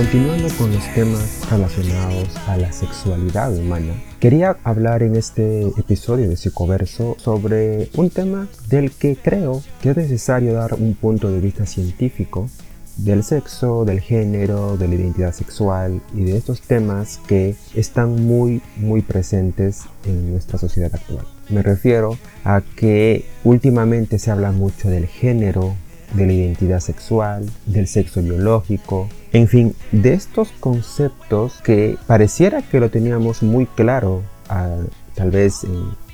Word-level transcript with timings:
Continuando 0.00 0.48
con 0.56 0.72
los 0.72 0.94
temas 0.94 1.50
relacionados 1.50 2.34
a 2.48 2.56
la 2.56 2.72
sexualidad 2.72 3.54
humana, 3.54 3.92
quería 4.18 4.56
hablar 4.64 5.02
en 5.02 5.14
este 5.14 5.60
episodio 5.76 6.26
de 6.26 6.38
Psicoverso 6.38 7.16
sobre 7.18 7.90
un 7.98 8.08
tema 8.08 8.48
del 8.70 8.92
que 8.92 9.14
creo 9.14 9.62
que 9.82 9.90
es 9.90 9.98
necesario 9.98 10.54
dar 10.54 10.72
un 10.72 10.94
punto 10.94 11.30
de 11.30 11.40
vista 11.40 11.66
científico 11.66 12.48
del 12.96 13.22
sexo, 13.22 13.84
del 13.84 14.00
género, 14.00 14.78
de 14.78 14.88
la 14.88 14.94
identidad 14.94 15.34
sexual 15.34 16.00
y 16.14 16.24
de 16.24 16.38
estos 16.38 16.62
temas 16.62 17.20
que 17.26 17.54
están 17.74 18.26
muy 18.26 18.62
muy 18.76 19.02
presentes 19.02 19.82
en 20.06 20.30
nuestra 20.30 20.58
sociedad 20.58 20.94
actual. 20.94 21.26
Me 21.50 21.60
refiero 21.60 22.16
a 22.42 22.62
que 22.74 23.26
últimamente 23.44 24.18
se 24.18 24.30
habla 24.30 24.50
mucho 24.50 24.88
del 24.88 25.06
género, 25.06 25.74
de 26.14 26.26
la 26.26 26.32
identidad 26.32 26.80
sexual, 26.80 27.48
del 27.66 27.86
sexo 27.86 28.22
biológico, 28.22 29.08
en 29.32 29.48
fin, 29.48 29.74
de 29.92 30.14
estos 30.14 30.50
conceptos 30.60 31.60
que 31.62 31.96
pareciera 32.06 32.62
que 32.62 32.80
lo 32.80 32.90
teníamos 32.90 33.42
muy 33.42 33.66
claro 33.66 34.22
tal 35.14 35.30
vez 35.30 35.64
en, 35.64 36.10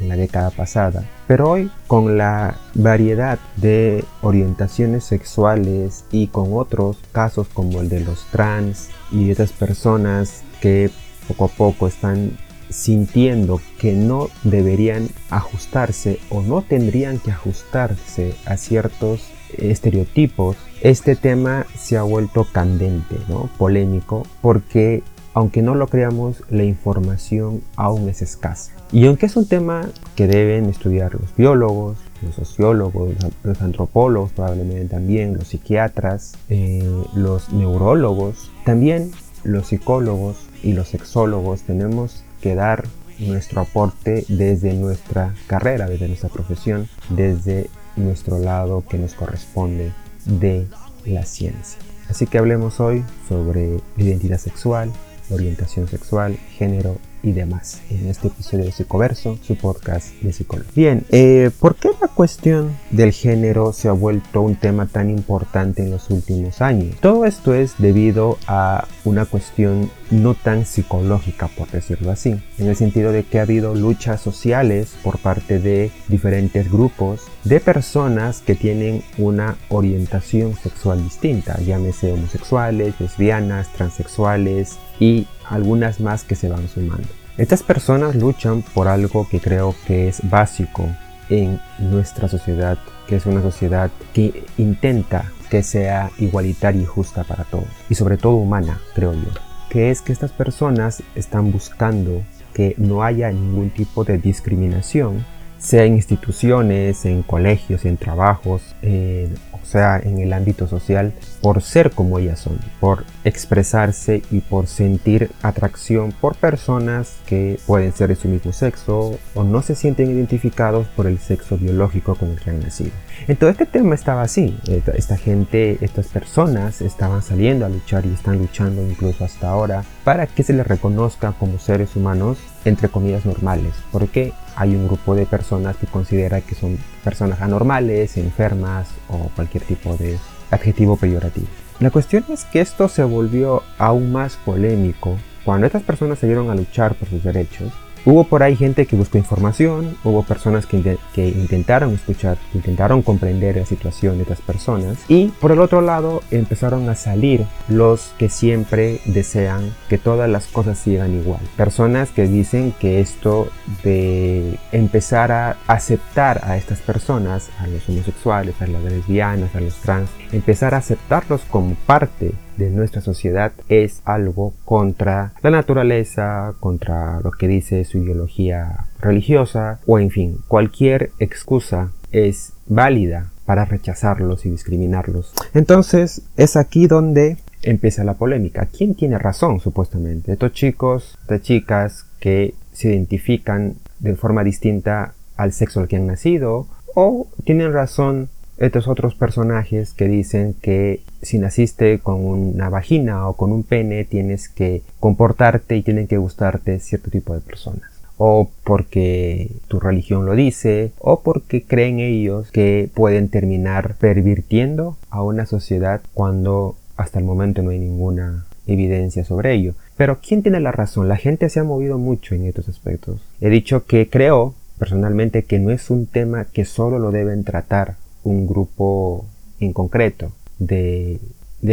la 0.00 0.16
década 0.16 0.50
pasada, 0.50 1.04
pero 1.26 1.50
hoy 1.50 1.70
con 1.88 2.16
la 2.16 2.56
variedad 2.74 3.40
de 3.56 4.04
orientaciones 4.22 5.02
sexuales 5.02 6.04
y 6.12 6.28
con 6.28 6.50
otros 6.52 6.98
casos 7.10 7.48
como 7.48 7.80
el 7.80 7.88
de 7.88 7.98
los 7.98 8.24
trans 8.26 8.88
y 9.10 9.32
esas 9.32 9.50
personas 9.50 10.44
que 10.60 10.90
poco 11.26 11.46
a 11.46 11.48
poco 11.48 11.88
están 11.88 12.38
sintiendo 12.70 13.60
que 13.80 13.94
no 13.94 14.28
deberían 14.44 15.08
ajustarse 15.30 16.20
o 16.30 16.42
no 16.42 16.62
tendrían 16.62 17.18
que 17.18 17.32
ajustarse 17.32 18.34
a 18.46 18.56
ciertos 18.56 19.22
estereotipos, 19.56 20.56
este 20.80 21.16
tema 21.16 21.66
se 21.76 21.96
ha 21.96 22.02
vuelto 22.02 22.46
candente, 22.50 23.16
¿no? 23.28 23.48
polémico, 23.58 24.26
porque 24.40 25.02
aunque 25.34 25.62
no 25.62 25.74
lo 25.74 25.86
creamos, 25.86 26.42
la 26.50 26.64
información 26.64 27.62
aún 27.76 28.08
es 28.08 28.22
escasa. 28.22 28.72
Y 28.90 29.06
aunque 29.06 29.26
es 29.26 29.36
un 29.36 29.46
tema 29.46 29.88
que 30.16 30.26
deben 30.26 30.66
estudiar 30.66 31.14
los 31.14 31.34
biólogos, 31.36 31.98
los 32.22 32.34
sociólogos, 32.34 33.14
los 33.44 33.62
antropólogos 33.62 34.32
probablemente 34.32 34.86
también, 34.86 35.36
los 35.36 35.48
psiquiatras, 35.48 36.36
eh, 36.48 36.82
los 37.14 37.52
neurólogos, 37.52 38.50
también 38.64 39.12
los 39.44 39.68
psicólogos 39.68 40.36
y 40.62 40.72
los 40.72 40.88
sexólogos 40.88 41.62
tenemos 41.62 42.24
que 42.40 42.54
dar 42.54 42.86
nuestro 43.18 43.60
aporte 43.60 44.24
desde 44.28 44.74
nuestra 44.74 45.34
carrera, 45.46 45.88
desde 45.88 46.08
nuestra 46.08 46.28
profesión, 46.28 46.88
desde 47.10 47.68
nuestro 47.98 48.38
lado 48.38 48.84
que 48.88 48.98
nos 48.98 49.14
corresponde 49.14 49.92
de 50.24 50.66
la 51.04 51.24
ciencia. 51.24 51.78
Así 52.08 52.26
que 52.26 52.38
hablemos 52.38 52.80
hoy 52.80 53.04
sobre 53.28 53.80
identidad 53.96 54.38
sexual, 54.38 54.90
orientación 55.30 55.88
sexual, 55.88 56.36
género 56.56 56.96
y 57.22 57.32
demás 57.32 57.80
en 57.90 58.08
este 58.08 58.28
episodio 58.28 58.64
de 58.64 58.72
Psicoverso, 58.72 59.38
su 59.42 59.56
podcast 59.56 60.12
de 60.20 60.32
psicología. 60.32 60.72
Bien, 60.74 61.04
eh, 61.10 61.50
¿por 61.58 61.76
qué 61.76 61.90
la 62.00 62.08
cuestión 62.08 62.76
del 62.90 63.12
género 63.12 63.72
se 63.72 63.88
ha 63.88 63.92
vuelto 63.92 64.40
un 64.40 64.56
tema 64.56 64.86
tan 64.86 65.10
importante 65.10 65.82
en 65.82 65.90
los 65.90 66.10
últimos 66.10 66.60
años? 66.60 66.96
Todo 67.00 67.24
esto 67.24 67.54
es 67.54 67.74
debido 67.78 68.38
a 68.46 68.86
una 69.04 69.24
cuestión 69.24 69.90
no 70.10 70.34
tan 70.34 70.64
psicológica, 70.64 71.48
por 71.48 71.70
decirlo 71.70 72.10
así, 72.10 72.40
en 72.58 72.66
el 72.66 72.76
sentido 72.76 73.12
de 73.12 73.24
que 73.24 73.38
ha 73.38 73.42
habido 73.42 73.74
luchas 73.74 74.20
sociales 74.20 74.96
por 75.02 75.18
parte 75.18 75.58
de 75.58 75.90
diferentes 76.08 76.70
grupos 76.70 77.22
de 77.44 77.60
personas 77.60 78.40
que 78.40 78.54
tienen 78.54 79.02
una 79.16 79.56
orientación 79.68 80.54
sexual 80.54 81.02
distinta, 81.02 81.58
llámese 81.60 82.12
homosexuales, 82.12 82.94
lesbianas, 83.00 83.72
transexuales 83.72 84.78
y 84.98 85.26
algunas 85.48 86.00
más 86.00 86.24
que 86.24 86.34
se 86.34 86.48
van 86.48 86.68
sumando. 86.68 87.08
Estas 87.36 87.62
personas 87.62 88.16
luchan 88.16 88.62
por 88.74 88.88
algo 88.88 89.28
que 89.28 89.40
creo 89.40 89.74
que 89.86 90.08
es 90.08 90.28
básico 90.28 90.88
en 91.28 91.60
nuestra 91.78 92.28
sociedad, 92.28 92.78
que 93.06 93.16
es 93.16 93.26
una 93.26 93.42
sociedad 93.42 93.90
que 94.12 94.44
intenta 94.56 95.30
que 95.50 95.62
sea 95.62 96.10
igualitaria 96.18 96.82
y 96.82 96.86
justa 96.86 97.24
para 97.24 97.44
todos, 97.44 97.68
y 97.88 97.94
sobre 97.94 98.16
todo 98.16 98.34
humana, 98.34 98.80
creo 98.94 99.14
yo, 99.14 99.30
que 99.70 99.90
es 99.90 100.02
que 100.02 100.12
estas 100.12 100.32
personas 100.32 101.02
están 101.14 101.52
buscando 101.52 102.22
que 102.54 102.74
no 102.76 103.02
haya 103.02 103.30
ningún 103.30 103.70
tipo 103.70 104.04
de 104.04 104.18
discriminación, 104.18 105.24
sea 105.58 105.84
en 105.84 105.94
instituciones, 105.94 107.04
en 107.04 107.22
colegios, 107.22 107.84
en 107.84 107.96
trabajos, 107.96 108.62
en 108.82 109.34
sea 109.68 110.00
en 110.02 110.18
el 110.18 110.32
ámbito 110.32 110.66
social, 110.66 111.12
por 111.42 111.62
ser 111.62 111.90
como 111.90 112.18
ellas 112.18 112.40
son, 112.40 112.58
por 112.80 113.04
expresarse 113.24 114.22
y 114.30 114.40
por 114.40 114.66
sentir 114.66 115.30
atracción 115.42 116.12
por 116.12 116.36
personas 116.36 117.16
que 117.26 117.60
pueden 117.66 117.92
ser 117.92 118.08
de 118.08 118.16
su 118.16 118.28
mismo 118.28 118.52
sexo 118.52 119.18
o 119.34 119.44
no 119.44 119.62
se 119.62 119.74
sienten 119.74 120.10
identificados 120.10 120.86
por 120.88 121.06
el 121.06 121.18
sexo 121.18 121.58
biológico 121.58 122.14
con 122.14 122.30
el 122.30 122.40
que 122.40 122.50
han 122.50 122.60
nacido. 122.60 122.92
Entonces 123.26 123.60
este 123.60 123.78
tema 123.78 123.94
estaba 123.94 124.22
así, 124.22 124.58
esta 124.94 125.16
gente, 125.16 125.78
estas 125.82 126.06
personas 126.06 126.80
estaban 126.80 127.22
saliendo 127.22 127.66
a 127.66 127.68
luchar 127.68 128.06
y 128.06 128.14
están 128.14 128.38
luchando 128.38 128.82
incluso 128.82 129.24
hasta 129.24 129.50
ahora 129.50 129.84
para 130.04 130.26
que 130.26 130.42
se 130.42 130.54
les 130.54 130.66
reconozca 130.66 131.32
como 131.32 131.58
seres 131.58 131.94
humanos 131.94 132.38
entre 132.64 132.88
comillas 132.88 133.26
normales, 133.26 133.74
porque 133.92 134.32
hay 134.58 134.74
un 134.74 134.88
grupo 134.88 135.14
de 135.14 135.24
personas 135.24 135.76
que 135.76 135.86
considera 135.86 136.40
que 136.40 136.56
son 136.56 136.78
personas 137.04 137.40
anormales, 137.40 138.16
enfermas 138.16 138.88
o 139.08 139.30
cualquier 139.36 139.62
tipo 139.62 139.96
de 139.96 140.18
adjetivo 140.50 140.96
peyorativo. 140.96 141.46
La 141.78 141.92
cuestión 141.92 142.24
es 142.28 142.44
que 142.44 142.60
esto 142.60 142.88
se 142.88 143.04
volvió 143.04 143.62
aún 143.78 144.10
más 144.10 144.36
polémico 144.44 145.16
cuando 145.44 145.66
estas 145.66 145.84
personas 145.84 146.18
salieron 146.18 146.50
a 146.50 146.56
luchar 146.56 146.96
por 146.96 147.08
sus 147.08 147.22
derechos 147.22 147.72
Hubo 148.10 148.24
por 148.24 148.42
ahí 148.42 148.56
gente 148.56 148.86
que 148.86 148.96
buscó 148.96 149.18
información, 149.18 149.94
hubo 150.02 150.22
personas 150.22 150.64
que, 150.64 150.96
que, 151.12 151.28
intentaron 151.28 151.92
escuchar, 151.92 152.38
intentaron 152.54 153.02
comprender 153.02 153.56
la 153.58 153.66
situación 153.66 154.16
de 154.16 154.22
estas 154.22 154.40
personas 154.40 154.96
y 155.08 155.26
por 155.28 155.52
el 155.52 155.60
otro 155.60 155.82
lado 155.82 156.22
empezaron 156.30 156.88
a 156.88 156.94
salir 156.94 157.44
los 157.68 158.14
que 158.16 158.30
siempre 158.30 159.02
desean 159.04 159.74
que 159.90 159.98
todas 159.98 160.30
las 160.30 160.46
cosas 160.46 160.78
sigan 160.78 161.20
igual. 161.20 161.42
Personas 161.58 162.08
que 162.08 162.26
dicen 162.26 162.72
que 162.80 163.00
esto 163.00 163.50
de 163.84 164.58
empezar 164.72 165.30
a 165.30 165.58
aceptar 165.66 166.40
a 166.44 166.56
estas 166.56 166.78
personas, 166.78 167.50
a 167.58 167.66
los 167.66 167.86
homosexuales, 167.90 168.54
a 168.62 168.68
las 168.68 168.84
lesbianas, 168.84 169.54
a 169.54 169.60
los 169.60 169.74
trans, 169.82 170.08
empezar 170.32 170.72
a 170.72 170.78
aceptarlos 170.78 171.42
como 171.42 171.74
parte 171.74 172.32
de 172.58 172.70
nuestra 172.70 173.00
sociedad 173.00 173.52
es 173.68 174.02
algo 174.04 174.52
contra 174.64 175.32
la 175.42 175.50
naturaleza, 175.50 176.54
contra 176.60 177.20
lo 177.20 177.30
que 177.30 177.48
dice 177.48 177.84
su 177.84 177.98
ideología 177.98 178.86
religiosa 179.00 179.80
o 179.86 179.98
en 179.98 180.10
fin, 180.10 180.38
cualquier 180.48 181.12
excusa 181.18 181.92
es 182.10 182.52
válida 182.66 183.30
para 183.46 183.64
rechazarlos 183.64 184.44
y 184.44 184.50
discriminarlos. 184.50 185.32
Entonces 185.54 186.22
es 186.36 186.56
aquí 186.56 186.86
donde 186.86 187.38
empieza 187.62 188.04
la 188.04 188.14
polémica. 188.14 188.66
¿Quién 188.66 188.94
tiene 188.94 189.18
razón 189.18 189.60
supuestamente? 189.60 190.32
Estos 190.32 190.52
chicos, 190.52 191.16
estas 191.22 191.42
chicas 191.42 192.06
que 192.20 192.54
se 192.72 192.90
identifican 192.90 193.76
de 194.00 194.14
forma 194.16 194.44
distinta 194.44 195.14
al 195.36 195.52
sexo 195.52 195.80
al 195.80 195.88
que 195.88 195.96
han 195.96 196.06
nacido 196.06 196.66
o 196.94 197.28
tienen 197.44 197.72
razón 197.72 198.28
estos 198.58 198.88
otros 198.88 199.14
personajes 199.14 199.94
que 199.94 200.08
dicen 200.08 200.54
que 200.60 201.02
si 201.22 201.38
naciste 201.38 201.98
con 202.00 202.24
una 202.24 202.68
vagina 202.68 203.28
o 203.28 203.34
con 203.34 203.52
un 203.52 203.62
pene 203.62 204.04
tienes 204.04 204.48
que 204.48 204.82
comportarte 205.00 205.76
y 205.76 205.82
tienen 205.82 206.06
que 206.06 206.18
gustarte 206.18 206.80
cierto 206.80 207.10
tipo 207.10 207.34
de 207.34 207.40
personas 207.40 207.98
o 208.18 208.50
porque 208.64 209.52
tu 209.68 209.78
religión 209.80 210.26
lo 210.26 210.34
dice, 210.34 210.90
o 210.98 211.20
porque 211.20 211.62
creen 211.62 212.00
ellos 212.00 212.50
que 212.50 212.90
pueden 212.92 213.28
terminar 213.28 213.94
pervirtiendo 213.98 214.96
a 215.08 215.22
una 215.22 215.46
sociedad 215.46 216.02
cuando 216.12 216.76
hasta 216.96 217.20
el 217.20 217.24
momento 217.24 217.62
no 217.62 217.70
hay 217.70 217.78
ninguna 217.78 218.44
evidencia 218.66 219.24
sobre 219.24 219.54
ello. 219.54 219.74
Pero 219.96 220.18
¿quién 220.20 220.42
tiene 220.42 220.60
la 220.60 220.72
razón? 220.72 221.08
La 221.08 221.16
gente 221.16 221.48
se 221.48 221.60
ha 221.60 221.64
movido 221.64 221.96
mucho 221.96 222.34
en 222.34 222.44
estos 222.44 222.68
aspectos. 222.68 223.20
He 223.40 223.48
dicho 223.50 223.86
que 223.86 224.10
creo 224.10 224.54
personalmente 224.78 225.44
que 225.44 225.60
no 225.60 225.70
es 225.70 225.88
un 225.88 226.06
tema 226.06 226.44
que 226.44 226.64
solo 226.64 226.98
lo 226.98 227.12
deben 227.12 227.44
tratar 227.44 227.96
un 228.22 228.46
grupo 228.46 229.26
en 229.60 229.72
concreto 229.72 230.32
de, 230.58 231.20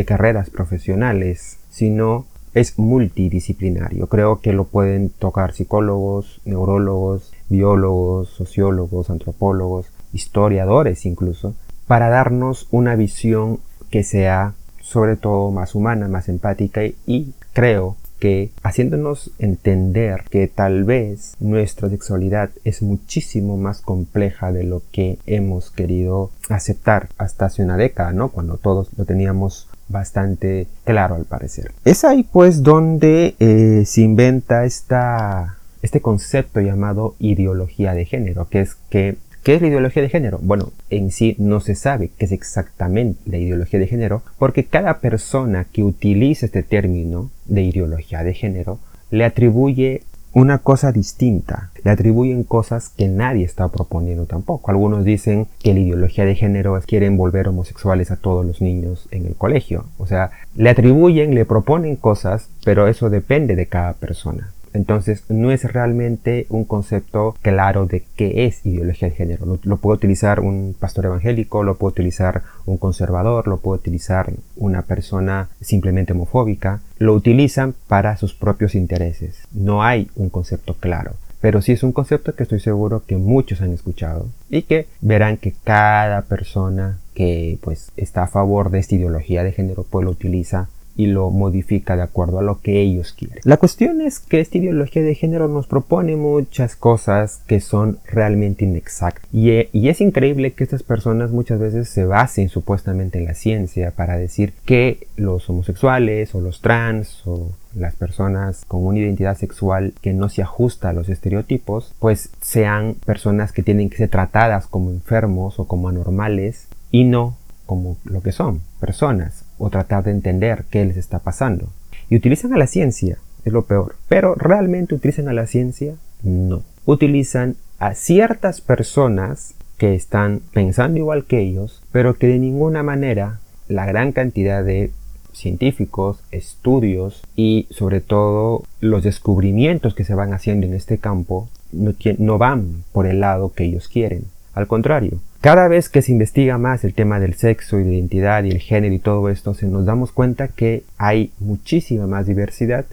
carreras 0.06 0.50
profesionales, 0.50 1.58
sino 1.70 2.26
es 2.54 2.80
multidisciplinario. 2.80 4.08
Creo 4.08 4.40
que 4.40 4.54
lo 4.54 4.66
pueden 4.66 5.10
tocar 5.10 5.54
psicólogos, 5.54 6.42
neurólogos, 6.46 7.34
biólogos, 7.50 8.30
sociólogos, 8.30 9.10
antropólogos, 9.10 9.88
historiadores 10.14 11.06
incluso, 11.06 11.56
para 11.88 12.10
darnos 12.10 12.68
una 12.72 12.96
visión 12.96 13.60
que 13.90 14.04
sea 14.04 14.54
sobre 14.82 15.18
todo 15.18 15.52
más 15.52 15.76
humana, 15.76 16.08
más 16.08 16.30
empática 16.30 16.82
y 17.06 17.34
creo 17.54 17.96
que 18.20 18.52
haciéndonos 18.64 19.32
entender 19.40 20.24
que 20.30 20.48
tal 20.48 20.84
vez 20.84 21.36
nuestra 21.40 21.90
sexualidad 21.90 22.50
es 22.64 22.82
muchísimo 22.82 23.58
más 23.58 23.82
compleja 23.82 24.52
de 24.52 24.64
lo 24.64 24.82
que 24.92 25.18
hemos 25.26 25.72
querido 25.72 26.32
aceptar 26.50 27.10
hasta 27.18 27.46
hace 27.46 27.64
una 27.64 27.78
década, 27.78 28.14
¿no? 28.14 28.30
Cuando 28.30 28.58
todos 28.58 28.90
lo 28.98 29.06
teníamos 29.06 29.68
bastante 29.88 30.68
claro 30.84 31.16
al 31.16 31.26
parecer. 31.26 31.72
Es 31.84 32.04
ahí 32.04 32.24
pues 32.24 32.64
donde 32.64 33.36
eh, 33.40 33.84
se 33.86 34.02
inventa 34.02 34.66
este 34.66 36.02
concepto 36.02 36.62
llamado 36.62 37.16
ideología 37.20 37.94
de 37.94 38.06
género, 38.06 38.48
que 38.50 38.62
es 38.62 38.76
que 38.90 39.18
¿Qué 39.46 39.54
es 39.54 39.62
la 39.62 39.68
ideología 39.68 40.02
de 40.02 40.10
género? 40.10 40.40
Bueno, 40.42 40.72
en 40.90 41.12
sí 41.12 41.36
no 41.38 41.60
se 41.60 41.76
sabe 41.76 42.10
qué 42.18 42.26
es 42.26 42.32
exactamente 42.32 43.22
la 43.30 43.38
ideología 43.38 43.80
de 43.80 43.86
género, 43.86 44.24
porque 44.40 44.66
cada 44.66 44.98
persona 45.02 45.66
que 45.72 45.84
utiliza 45.84 46.48
este 46.48 46.64
término 46.64 47.30
de 47.46 47.62
ideología 47.62 48.24
de 48.24 48.34
género 48.34 48.80
le 49.12 49.24
atribuye 49.24 50.02
una 50.34 50.58
cosa 50.58 50.92
distinta. 50.92 51.70
Le 51.84 51.92
atribuyen 51.92 52.44
cosas 52.44 52.90
que 52.90 53.08
nadie 53.08 53.46
está 53.46 53.68
proponiendo 53.68 54.26
tampoco. 54.26 54.72
Algunos 54.72 55.06
dicen 55.06 55.46
que 55.60 55.76
la 55.76 55.80
ideología 55.80 56.26
de 56.26 56.34
género 56.34 56.76
es 56.76 56.88
quieren 56.88 57.16
volver 57.16 57.48
homosexuales 57.48 58.10
a 58.10 58.18
todos 58.18 58.44
los 58.44 58.62
niños 58.62 59.08
en 59.12 59.28
el 59.28 59.36
colegio. 59.36 59.86
O 60.00 60.08
sea, 60.08 60.32
le 60.56 60.72
atribuyen, 60.72 61.36
le 61.36 61.46
proponen 61.46 61.98
cosas, 61.98 62.50
pero 62.64 62.88
eso 62.88 63.12
depende 63.12 63.56
de 63.56 63.68
cada 63.68 63.94
persona. 63.94 64.55
Entonces 64.76 65.24
no 65.30 65.52
es 65.52 65.64
realmente 65.64 66.48
un 66.50 66.66
concepto 66.66 67.36
claro 67.42 67.86
de 67.86 68.04
qué 68.18 68.46
es 68.46 68.66
ideología 68.66 69.08
de 69.08 69.16
género. 69.16 69.58
Lo, 69.64 69.78
puede 69.78 69.96
utilizar 69.96 70.42
un 70.42 70.76
pastor 70.78 71.06
evangélico, 71.06 71.64
lo 71.64 71.78
puede 71.78 71.94
utilizar 71.94 72.44
un 72.66 72.78
conservador, 72.78 73.48
lo 73.48 73.58
puede 73.58 73.80
utilizar 73.80 74.34
una 74.58 74.82
persona 74.82 75.48
simplemente 75.62 76.12
homofóbica. 76.12 76.82
Lo 76.98 77.14
utilizan 77.14 77.74
para 77.88 78.18
sus 78.18 78.34
propios 78.34 78.76
intereses. 78.76 79.48
No 79.54 79.82
hay 79.82 80.10
un 80.16 80.30
concepto 80.30 80.74
claro. 80.74 81.14
Pero 81.40 81.62
sí 81.62 81.72
es 81.72 81.84
un 81.84 81.94
concepto 81.94 82.36
que 82.36 82.44
estoy 82.44 82.60
seguro 82.60 83.04
que 83.06 83.16
muchos 83.16 83.62
han 83.62 83.72
escuchado 83.72 84.28
y 84.50 84.64
que 84.64 84.88
verán 85.00 85.38
que 85.38 85.54
cada 85.64 86.24
persona 86.24 86.98
que 87.14 87.60
pues 87.62 87.92
está 87.96 88.24
a 88.24 88.28
favor 88.28 88.72
de 88.72 88.80
esta 88.80 88.96
ideología 88.96 89.44
de 89.44 89.52
género 89.52 89.86
pues 89.90 90.04
lo 90.04 90.12
utiliza 90.12 90.68
y 90.96 91.08
lo 91.08 91.30
modifica 91.30 91.96
de 91.96 92.04
acuerdo 92.04 92.40
a 92.40 92.44
lo 92.44 92.62
que 92.62 92.82
ellos 92.82 93.14
quieren. 93.14 93.40
La 93.44 93.58
cuestión 93.58 94.02
es 94.02 94.20
que 94.20 94.40
esta 94.40 94.58
ideología 94.58 95.02
de 95.02 95.16
género 95.16 95.48
nos 95.48 95.68
propone 95.68 96.16
muchas 96.16 96.76
cosas 96.76 97.42
que 97.48 97.60
son 97.60 98.00
realmente 98.06 98.66
inexactas. 98.66 99.28
Y, 99.34 99.52
y, 99.72 99.90
es 99.90 100.02
increíble 100.02 100.54
que 100.54 100.64
estas 100.64 100.84
personas 100.84 101.32
muchas 101.32 101.60
veces 101.60 101.90
se 101.90 102.06
basen 102.06 102.50
supuestamente 102.50 103.20
en 103.20 103.26
la 103.26 103.34
ciencia 103.34 103.92
para 103.92 104.18
decir 104.18 104.54
que 104.66 105.08
los 105.18 105.50
homosexuales 105.50 106.34
o 106.36 106.42
los 106.42 106.62
trans 106.62 107.22
o 107.26 107.52
las 107.76 107.96
personas 107.96 108.64
con 108.68 108.86
una 108.86 109.00
identidad 109.00 109.38
sexual 109.38 109.94
que 110.02 110.14
no 110.14 110.30
se 110.30 110.42
ajusta 110.42 110.90
a 110.90 110.94
los 110.94 111.10
estereotipos, 111.10 111.94
pues 112.00 112.30
sean 112.42 112.96
personas 113.06 113.52
que 113.52 113.64
tienen 113.64 113.90
que 113.90 113.98
ser 113.98 114.10
tratadas 114.10 114.68
como 114.68 114.92
enfermos 114.92 115.60
o 115.60 115.68
como 115.68 115.90
anormales 115.90 116.68
y 116.92 117.04
no 117.04 117.36
como 117.66 117.98
lo 118.06 118.22
que 118.22 118.32
son, 118.32 118.62
personas, 118.80 119.45
o 119.58 119.70
tratar 119.70 120.04
de 120.04 120.12
entender 120.12 120.66
qué 120.70 120.86
les 120.86 120.98
está 120.98 121.20
pasando. 121.20 121.70
Y 122.10 122.16
utilizan 122.16 122.54
a 122.54 122.58
la 122.58 122.68
ciencia, 122.68 123.18
es 123.44 123.54
lo 123.54 123.66
peor. 123.66 123.96
Pero 124.08 124.36
realmente 124.36 124.96
utilizan 124.96 125.28
a 125.28 125.34
la 125.34 125.48
ciencia, 125.48 125.96
no. 126.24 126.64
Utilizan 126.86 127.56
a 127.80 127.94
ciertas 127.94 128.62
personas 128.62 129.56
que 129.78 129.96
están 129.96 130.42
pensando 130.54 131.00
igual 131.00 131.26
que 131.26 131.42
ellos, 131.42 131.82
pero 131.92 132.16
que 132.16 132.28
de 132.28 132.40
ninguna 132.40 132.84
manera 132.84 133.40
la 133.68 133.86
gran 133.86 134.12
cantidad 134.12 134.64
de 134.64 134.92
científicos, 135.34 136.24
estudios 136.32 137.22
y 137.36 137.68
sobre 137.70 138.00
todo 138.00 138.64
los 138.80 139.04
descubrimientos 139.04 139.94
que 139.94 140.06
se 140.06 140.16
van 140.16 140.34
haciendo 140.34 140.66
en 140.66 140.74
este 140.74 140.98
campo 140.98 141.50
no, 141.72 142.38
van 142.38 142.84
por 142.94 143.06
el 143.06 143.20
lado 143.20 143.52
que 143.54 143.66
ellos 143.66 143.90
quieren. 143.90 144.26
Al 144.56 144.68
contrario, 144.68 145.20
cada 145.42 145.68
vez 145.68 145.90
que 145.90 146.02
se 146.02 146.14
investiga 146.14 146.58
más 146.58 146.86
el 146.86 146.94
tema 146.94 147.20
del 147.20 147.34
sexo 147.34 147.78
y 147.78 147.84
de 147.84 147.96
identidad 147.96 148.46
y 148.46 148.52
el 148.52 148.60
género 148.60 148.96
y 148.96 149.00
todo 149.00 149.28
esto, 149.30 149.54
se 149.54 149.68
nos 149.68 149.86
damos 149.86 150.14
cuenta 150.14 150.48
que 150.48 150.86
hay 150.98 151.34
muchísima 151.40 152.08
más 152.08 152.26
diversidad 152.26 152.86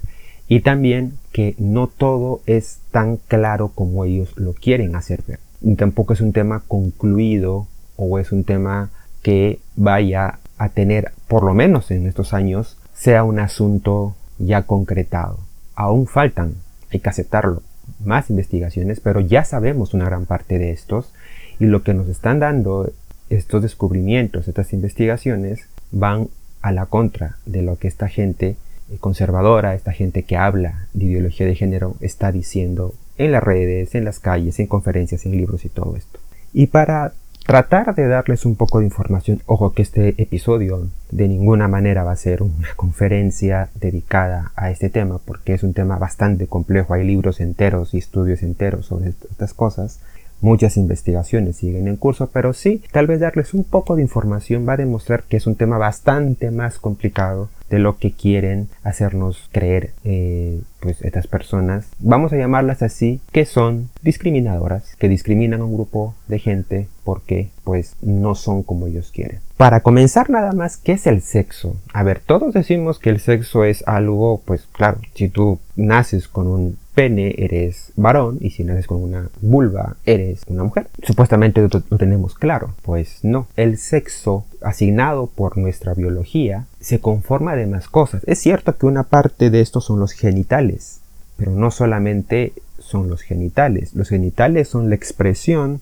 y 0.49 0.61
también 0.61 1.13
que 1.31 1.55
no 1.59 1.87
todo 1.87 2.41
es 2.47 2.81
tan 2.91 3.17
claro 3.17 3.69
como 3.69 4.05
ellos 4.05 4.37
lo 4.37 4.55
quieren 4.55 4.97
hacer 4.97 5.23
ver. 5.25 5.39
Tampoco 5.77 6.15
es 6.15 6.21
un 6.21 6.33
tema 6.33 6.65
concluido 6.67 7.69
o 7.97 8.19
es 8.19 8.33
un 8.33 8.43
tema 8.43 8.91
que 9.23 9.61
vaya 9.77 10.41
a 10.59 10.69
tener, 10.69 11.13
por 11.29 11.45
lo 11.45 11.55
menos 11.55 11.93
en 11.93 12.09
estos 12.09 12.35
años, 12.35 12.77
sea 12.93 13.23
un 13.23 13.39
asunto 13.39 14.17
ya 14.41 14.63
concretado. 14.65 15.39
Aún 15.77 16.09
faltan, 16.09 16.55
hay 16.91 16.99
que 16.99 17.09
aceptarlo, 17.09 17.63
más 18.05 18.31
investigaciones, 18.31 18.99
pero 18.99 19.21
ya 19.21 19.45
sabemos 19.45 19.95
una 19.95 20.07
gran 20.07 20.27
parte 20.27 20.59
de 20.59 20.73
estos 20.73 21.13
y 21.63 21.67
lo 21.67 21.85
que 21.85 21.95
nos 21.95 22.09
están 22.09 22.41
dando 22.41 22.93
estos 23.31 23.63
descubrimientos, 23.63 24.49
estas 24.49 24.73
investigaciones, 24.73 25.69
van 25.93 26.27
a 26.61 26.73
la 26.73 26.87
contra 26.87 27.37
de 27.47 27.63
lo 27.63 27.77
que 27.77 27.87
esta 27.87 28.09
gente 28.09 28.57
conservadora, 28.99 29.77
esta 29.77 29.93
gente 29.93 30.25
que 30.25 30.37
habla 30.37 30.89
de 30.93 31.05
ideología 31.05 31.47
de 31.47 31.55
género, 31.55 31.95
está 32.01 32.33
diciendo 32.33 32.95
en 33.17 33.31
las 33.31 33.45
redes, 33.45 33.95
en 33.95 34.05
las 34.05 34.19
calles, 34.19 34.59
en 34.59 34.67
conferencias, 34.67 35.25
en 35.25 35.37
libros 35.37 35.65
y 35.65 35.69
todo 35.69 35.95
esto. 35.95 36.19
Y 36.53 36.67
para 36.67 37.13
tratar 37.47 37.95
de 37.95 38.09
darles 38.09 38.45
un 38.45 38.57
poco 38.57 38.81
de 38.81 38.87
información, 38.87 39.41
ojo 39.47 39.73
que 39.73 39.83
este 39.83 40.21
episodio 40.21 40.89
de 41.13 41.29
ninguna 41.29 41.69
manera 41.69 42.03
va 42.03 42.11
a 42.11 42.17
ser 42.17 42.43
una 42.43 42.75
conferencia 42.75 43.71
dedicada 43.77 44.51
a 44.57 44.73
este 44.73 44.91
tema, 44.91 45.21
porque 45.25 45.55
es 45.55 45.63
un 45.63 45.75
tema 45.75 45.97
bastante 45.97 46.49
complejo, 46.49 46.95
hay 46.95 47.07
libros 47.07 47.41
enteros 47.41 47.95
y 47.95 47.99
estudios 47.99 48.43
enteros 48.43 48.87
sobre 48.87 49.11
estas 49.11 49.55
cosas, 49.55 50.01
Muchas 50.43 50.77
investigaciones 50.77 51.57
siguen 51.57 51.87
en 51.87 51.97
curso, 51.97 52.29
pero 52.33 52.53
sí, 52.53 52.83
tal 52.91 53.07
vez 53.07 53.21
darles 53.21 53.55
un 53.55 53.63
poco 53.63 53.95
de 53.95 54.03
información 54.03 54.69
va 54.69 54.73
a 54.73 54.77
demostrar 54.77 55.23
que 55.23 55.37
es 55.37 55.47
un 55.47 55.55
tema 55.55 55.79
bastante 55.79 56.51
más 56.51 56.81
complicado 56.81 57.49
de 57.71 57.79
lo 57.79 57.97
que 57.97 58.11
quieren 58.11 58.69
hacernos 58.83 59.49
creer 59.53 59.93
eh, 60.03 60.61
pues 60.83 61.01
estas 61.03 61.29
personas, 61.29 61.87
vamos 62.01 62.33
a 62.33 62.37
llamarlas 62.37 62.83
así, 62.83 63.21
que 63.31 63.47
son 63.47 63.89
discriminadoras, 64.03 64.97
que 64.97 65.09
discriminan 65.09 65.61
a 65.61 65.65
un 65.65 65.75
grupo 65.75 66.15
de 66.27 66.41
gente 66.41 66.89
porque 67.05 67.51
pues 67.65 67.95
no 68.03 68.35
son 68.35 68.65
como 68.65 68.89
ellos 68.89 69.13
quieren. 69.13 69.39
Para 69.57 69.81
comenzar 69.81 70.29
nada 70.29 70.53
más, 70.53 70.77
¿qué 70.77 70.93
es 70.93 71.07
el 71.07 71.23
sexo? 71.23 71.77
A 71.93 72.03
ver, 72.03 72.21
todos 72.21 72.53
decimos 72.53 72.99
que 72.99 73.11
el 73.11 73.21
sexo 73.21 73.65
es 73.65 73.87
algo, 73.87 74.43
pues 74.45 74.67
claro, 74.73 74.99
si 75.15 75.29
tú 75.29 75.61
naces 75.77 76.27
con 76.27 76.49
un 76.49 76.77
pene 76.95 77.35
eres 77.39 77.93
varón 77.97 78.39
y 78.41 78.51
si 78.51 78.65
naces 78.65 78.87
con 78.87 79.03
una 79.03 79.29
vulva 79.41 79.97
eres 80.05 80.43
una 80.47 80.65
mujer. 80.65 80.89
Supuestamente 81.03 81.61
lo, 81.63 81.69
tenemos 81.99 82.35
claro. 82.35 82.75
Pues 82.83 83.21
no. 83.23 83.47
El 83.57 83.79
sexo 83.79 84.45
asignado 84.61 85.27
por 85.27 85.59
nuestra 85.59 85.95
biología 85.95 86.67
se 86.81 87.01
conforma 87.01 87.57
de 87.57 87.67
más 87.67 87.89
cosas. 87.89 88.23
Es 88.27 88.39
cierto 88.39 88.77
que 88.77 88.87
una 88.87 89.05
parte 89.05 89.51
de 89.51 89.61
estos 89.61 89.85
son 89.85 90.01
los 90.01 90.13
genitales, 90.13 90.72
pero 91.37 91.53
no 91.53 91.71
solamente 91.71 92.53
son 92.79 93.09
los 93.09 93.23
genitales. 93.23 93.95
Los 93.95 94.09
genitales 94.09 94.69
son 94.69 94.89
la 94.89 94.95
expresión 94.95 95.81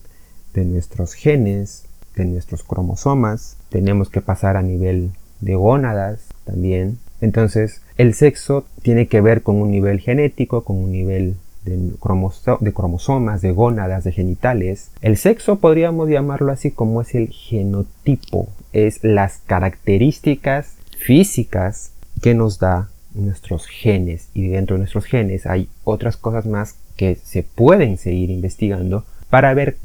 de 0.55 0.65
nuestros 0.65 1.15
genes, 1.15 1.85
de 2.17 2.25
nuestros 2.25 2.63
cromosomas. 2.63 3.57
Tenemos 3.69 4.11
que 4.11 4.21
pasar 4.21 4.57
a 4.57 4.63
nivel 4.63 5.11
de 5.41 5.55
gónadas 5.55 6.21
también. 6.45 6.99
Entonces, 7.21 7.83
el 7.97 8.15
sexo 8.15 8.65
tiene 8.83 9.09
que 9.09 9.21
ver 9.21 9.43
con 9.43 9.57
un 9.57 9.71
nivel 9.71 10.01
genético, 10.01 10.65
con 10.65 10.77
un 10.77 10.93
nivel 10.93 11.37
de, 11.65 11.77
de, 11.77 12.73
cromosomas, 12.73 13.43
de 13.43 13.53
gónadas, 13.53 14.05
de 14.05 14.13
genitales. 14.13 14.91
El 15.03 15.17
sexo 15.17 15.59
podríamos 15.59 16.09
llamarlo 16.09 16.53
así 16.53 16.71
como 16.71 17.03
es 17.03 17.15
el 17.15 17.29
genotipo, 17.29 18.49
es 18.73 19.05
las 19.05 19.39
características 19.47 20.75
físicas 20.99 21.93
que 22.23 22.35
nos 22.35 22.59
da 22.59 22.90
nuestros 23.15 23.67
genes 23.67 24.29
y 24.35 24.49
dentro 24.49 24.75
de 24.75 24.81
nuestros 24.81 25.05
genes 25.05 25.47
hay 25.47 25.69
otras 25.85 26.17
cosas 26.17 26.47
más 26.47 26.77
que 26.97 27.17
se 27.17 27.43
pueden 27.43 27.97
seguir 27.97 28.31
investigando 28.31 29.05
para 29.31 29.55
ver 29.55 29.77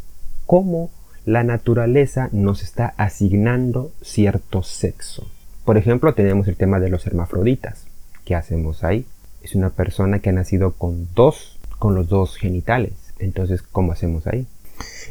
cómo 0.45 0.89
la 1.25 1.43
naturaleza 1.43 2.29
nos 2.31 2.61
está 2.61 2.93
asignando 2.97 3.91
cierto 4.01 4.61
sexo. 4.63 5.27
Por 5.63 5.77
ejemplo, 5.77 6.13
tenemos 6.13 6.47
el 6.47 6.55
tema 6.55 6.79
de 6.79 6.89
los 6.89 7.07
hermafroditas. 7.07 7.87
¿Qué 8.25 8.35
hacemos 8.35 8.83
ahí? 8.83 9.05
Es 9.41 9.55
una 9.55 9.71
persona 9.71 10.19
que 10.19 10.29
ha 10.29 10.33
nacido 10.33 10.73
con 10.73 11.07
dos, 11.15 11.59
con 11.79 11.95
los 11.95 12.07
dos 12.07 12.35
genitales. 12.37 12.93
Entonces, 13.17 13.63
¿cómo 13.63 13.91
hacemos 13.91 14.27
ahí? 14.27 14.45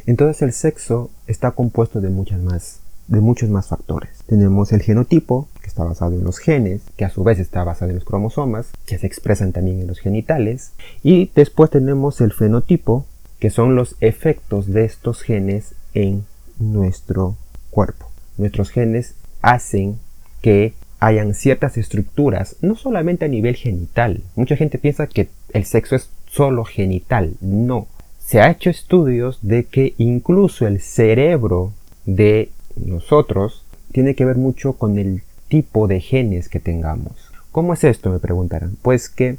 Entonces 0.05 0.41
el 0.41 0.53
sexo 0.53 1.09
está 1.27 1.51
compuesto 1.51 1.99
de 1.99 2.09
muchas 2.09 2.39
más, 2.39 2.79
de 3.07 3.19
muchos 3.19 3.49
más 3.49 3.67
factores. 3.67 4.11
Tenemos 4.27 4.71
el 4.71 4.81
genotipo, 4.81 5.47
que 5.65 5.69
está 5.69 5.83
basado 5.83 6.13
en 6.13 6.23
los 6.23 6.37
genes, 6.37 6.83
que 6.95 7.05
a 7.05 7.09
su 7.09 7.23
vez 7.23 7.39
está 7.39 7.63
basado 7.63 7.89
en 7.89 7.95
los 7.95 8.05
cromosomas, 8.05 8.67
que 8.85 8.99
se 8.99 9.07
expresan 9.07 9.51
también 9.51 9.81
en 9.81 9.87
los 9.87 9.97
genitales. 9.97 10.73
Y 11.01 11.31
después 11.33 11.71
tenemos 11.71 12.21
el 12.21 12.33
fenotipo, 12.33 13.07
que 13.39 13.49
son 13.49 13.75
los 13.75 13.95
efectos 13.99 14.67
de 14.67 14.85
estos 14.85 15.23
genes 15.23 15.73
en 15.95 16.23
nuestro 16.59 17.35
cuerpo. 17.71 18.11
Nuestros 18.37 18.69
genes 18.69 19.15
hacen 19.41 19.97
que 20.43 20.75
hayan 20.99 21.33
ciertas 21.33 21.79
estructuras, 21.79 22.57
no 22.61 22.75
solamente 22.75 23.25
a 23.25 23.29
nivel 23.29 23.55
genital. 23.55 24.21
Mucha 24.35 24.55
gente 24.55 24.77
piensa 24.77 25.07
que 25.07 25.29
el 25.51 25.65
sexo 25.65 25.95
es 25.95 26.11
solo 26.27 26.63
genital. 26.63 27.33
No. 27.41 27.87
Se 28.19 28.39
ha 28.39 28.51
hecho 28.51 28.69
estudios 28.69 29.39
de 29.41 29.65
que 29.65 29.95
incluso 29.97 30.67
el 30.67 30.79
cerebro 30.79 31.73
de 32.05 32.51
nosotros 32.75 33.65
tiene 33.91 34.13
que 34.13 34.25
ver 34.25 34.35
mucho 34.35 34.73
con 34.73 34.99
el 34.99 35.23
tipo 35.47 35.87
de 35.87 36.01
genes 36.01 36.49
que 36.49 36.59
tengamos. 36.59 37.13
¿Cómo 37.51 37.73
es 37.73 37.83
esto? 37.83 38.09
Me 38.09 38.19
preguntarán. 38.19 38.77
Pues 38.81 39.09
que, 39.09 39.37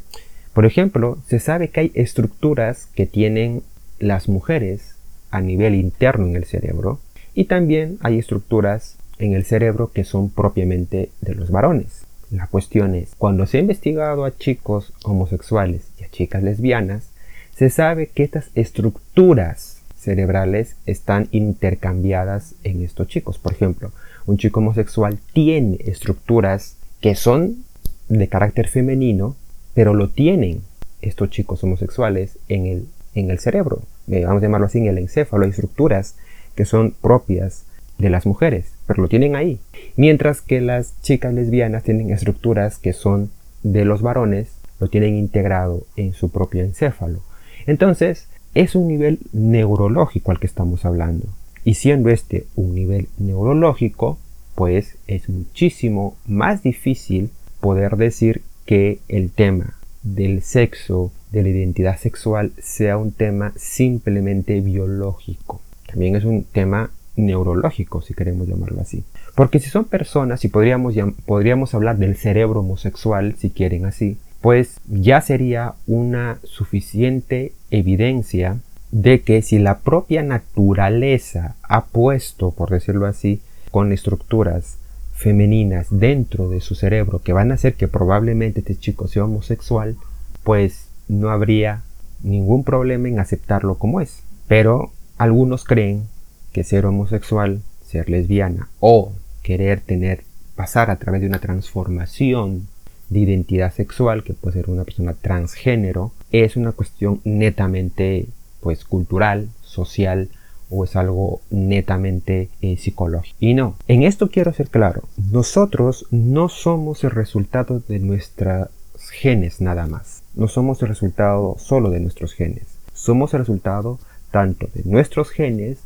por 0.54 0.64
ejemplo, 0.64 1.18
se 1.26 1.38
sabe 1.38 1.68
que 1.68 1.80
hay 1.80 1.92
estructuras 1.94 2.88
que 2.94 3.06
tienen 3.06 3.62
las 3.98 4.28
mujeres 4.28 4.94
a 5.30 5.40
nivel 5.40 5.74
interno 5.74 6.26
en 6.26 6.36
el 6.36 6.44
cerebro 6.44 7.00
y 7.34 7.44
también 7.44 7.98
hay 8.00 8.18
estructuras 8.18 8.96
en 9.18 9.34
el 9.34 9.44
cerebro 9.44 9.92
que 9.92 10.04
son 10.04 10.30
propiamente 10.30 11.10
de 11.20 11.34
los 11.34 11.50
varones. 11.50 12.06
La 12.30 12.46
cuestión 12.46 12.94
es, 12.94 13.14
cuando 13.18 13.46
se 13.46 13.58
ha 13.58 13.60
investigado 13.60 14.24
a 14.24 14.36
chicos 14.36 14.92
homosexuales 15.04 15.88
y 15.98 16.04
a 16.04 16.10
chicas 16.10 16.42
lesbianas, 16.42 17.10
se 17.54 17.70
sabe 17.70 18.08
que 18.08 18.24
estas 18.24 18.50
estructuras 18.54 19.80
cerebrales 19.96 20.76
están 20.86 21.28
intercambiadas 21.30 22.54
en 22.64 22.82
estos 22.82 23.08
chicos. 23.08 23.38
Por 23.38 23.52
ejemplo, 23.52 23.92
un 24.26 24.38
chico 24.38 24.60
homosexual 24.60 25.18
tiene 25.32 25.78
estructuras 25.80 26.76
que 27.00 27.14
son 27.14 27.64
de 28.08 28.28
carácter 28.28 28.68
femenino, 28.68 29.36
pero 29.74 29.94
lo 29.94 30.08
tienen 30.08 30.62
estos 31.02 31.30
chicos 31.30 31.62
homosexuales 31.62 32.38
en 32.48 32.66
el, 32.66 32.86
en 33.14 33.30
el 33.30 33.38
cerebro. 33.38 33.82
Eh, 34.08 34.24
vamos 34.24 34.42
a 34.42 34.46
llamarlo 34.46 34.66
así, 34.66 34.78
en 34.78 34.86
el 34.86 34.98
encéfalo. 34.98 35.44
Hay 35.44 35.50
estructuras 35.50 36.16
que 36.54 36.64
son 36.64 36.92
propias 37.00 37.64
de 37.98 38.10
las 38.10 38.26
mujeres, 38.26 38.72
pero 38.86 39.02
lo 39.02 39.08
tienen 39.08 39.36
ahí. 39.36 39.60
Mientras 39.96 40.40
que 40.40 40.60
las 40.60 41.00
chicas 41.02 41.32
lesbianas 41.34 41.82
tienen 41.82 42.10
estructuras 42.10 42.78
que 42.78 42.92
son 42.92 43.30
de 43.62 43.84
los 43.84 44.02
varones, 44.02 44.48
lo 44.80 44.88
tienen 44.88 45.16
integrado 45.16 45.86
en 45.96 46.12
su 46.12 46.30
propio 46.30 46.62
encéfalo. 46.62 47.20
Entonces, 47.66 48.28
es 48.54 48.74
un 48.74 48.88
nivel 48.88 49.18
neurológico 49.32 50.30
al 50.30 50.38
que 50.38 50.46
estamos 50.46 50.84
hablando. 50.84 51.26
Y 51.66 51.74
siendo 51.74 52.10
este 52.10 52.46
un 52.54 52.76
nivel 52.76 53.08
neurológico, 53.18 54.18
pues 54.54 54.98
es 55.08 55.28
muchísimo 55.28 56.16
más 56.24 56.62
difícil 56.62 57.30
poder 57.60 57.96
decir 57.96 58.42
que 58.66 59.00
el 59.08 59.32
tema 59.32 59.74
del 60.04 60.42
sexo, 60.42 61.10
de 61.32 61.42
la 61.42 61.48
identidad 61.48 61.98
sexual, 61.98 62.52
sea 62.62 62.96
un 62.98 63.10
tema 63.10 63.52
simplemente 63.56 64.60
biológico. 64.60 65.60
También 65.88 66.14
es 66.14 66.22
un 66.22 66.44
tema 66.44 66.92
neurológico, 67.16 68.00
si 68.00 68.14
queremos 68.14 68.46
llamarlo 68.46 68.80
así. 68.80 69.02
Porque 69.34 69.58
si 69.58 69.68
son 69.68 69.86
personas, 69.86 70.44
y 70.44 70.48
podríamos, 70.48 70.94
podríamos 71.24 71.74
hablar 71.74 71.98
del 71.98 72.14
cerebro 72.14 72.60
homosexual, 72.60 73.34
si 73.38 73.50
quieren 73.50 73.86
así, 73.86 74.18
pues 74.40 74.78
ya 74.86 75.20
sería 75.20 75.74
una 75.88 76.38
suficiente 76.44 77.54
evidencia 77.72 78.60
de 78.90 79.22
que 79.22 79.42
si 79.42 79.58
la 79.58 79.80
propia 79.80 80.22
naturaleza 80.22 81.56
ha 81.62 81.86
puesto, 81.86 82.50
por 82.50 82.70
decirlo 82.70 83.06
así, 83.06 83.40
con 83.70 83.92
estructuras 83.92 84.78
femeninas 85.14 85.86
dentro 85.90 86.48
de 86.48 86.60
su 86.60 86.74
cerebro 86.74 87.20
que 87.20 87.32
van 87.32 87.50
a 87.50 87.54
hacer 87.54 87.74
que 87.74 87.88
probablemente 87.88 88.60
este 88.60 88.76
chico 88.76 89.08
sea 89.08 89.24
homosexual, 89.24 89.96
pues 90.44 90.88
no 91.08 91.30
habría 91.30 91.82
ningún 92.22 92.64
problema 92.64 93.08
en 93.08 93.18
aceptarlo 93.18 93.76
como 93.76 94.00
es. 94.00 94.22
Pero 94.46 94.92
algunos 95.18 95.64
creen 95.64 96.04
que 96.52 96.64
ser 96.64 96.86
homosexual, 96.86 97.62
ser 97.84 98.08
lesbiana 98.08 98.68
o 98.80 99.12
querer 99.42 99.80
tener, 99.80 100.24
pasar 100.54 100.90
a 100.90 100.96
través 100.96 101.20
de 101.20 101.26
una 101.26 101.38
transformación 101.38 102.68
de 103.08 103.20
identidad 103.20 103.72
sexual, 103.72 104.24
que 104.24 104.34
puede 104.34 104.54
ser 104.54 104.70
una 104.70 104.84
persona 104.84 105.14
transgénero, 105.14 106.12
es 106.32 106.56
una 106.56 106.72
cuestión 106.72 107.20
netamente 107.24 108.26
pues 108.66 108.84
cultural, 108.84 109.48
social 109.62 110.28
o 110.70 110.82
es 110.82 110.96
algo 110.96 111.40
netamente 111.50 112.48
eh, 112.62 112.76
psicológico. 112.76 113.36
Y 113.38 113.54
no, 113.54 113.76
en 113.86 114.02
esto 114.02 114.28
quiero 114.28 114.52
ser 114.52 114.70
claro, 114.70 115.04
nosotros 115.30 116.06
no 116.10 116.48
somos 116.48 117.04
el 117.04 117.12
resultado 117.12 117.80
de 117.86 118.00
nuestros 118.00 118.70
genes 119.12 119.60
nada 119.60 119.86
más, 119.86 120.24
no 120.34 120.48
somos 120.48 120.82
el 120.82 120.88
resultado 120.88 121.54
solo 121.60 121.90
de 121.90 122.00
nuestros 122.00 122.32
genes, 122.32 122.66
somos 122.92 123.34
el 123.34 123.38
resultado 123.38 124.00
tanto 124.32 124.68
de 124.74 124.82
nuestros 124.84 125.30
genes 125.30 125.78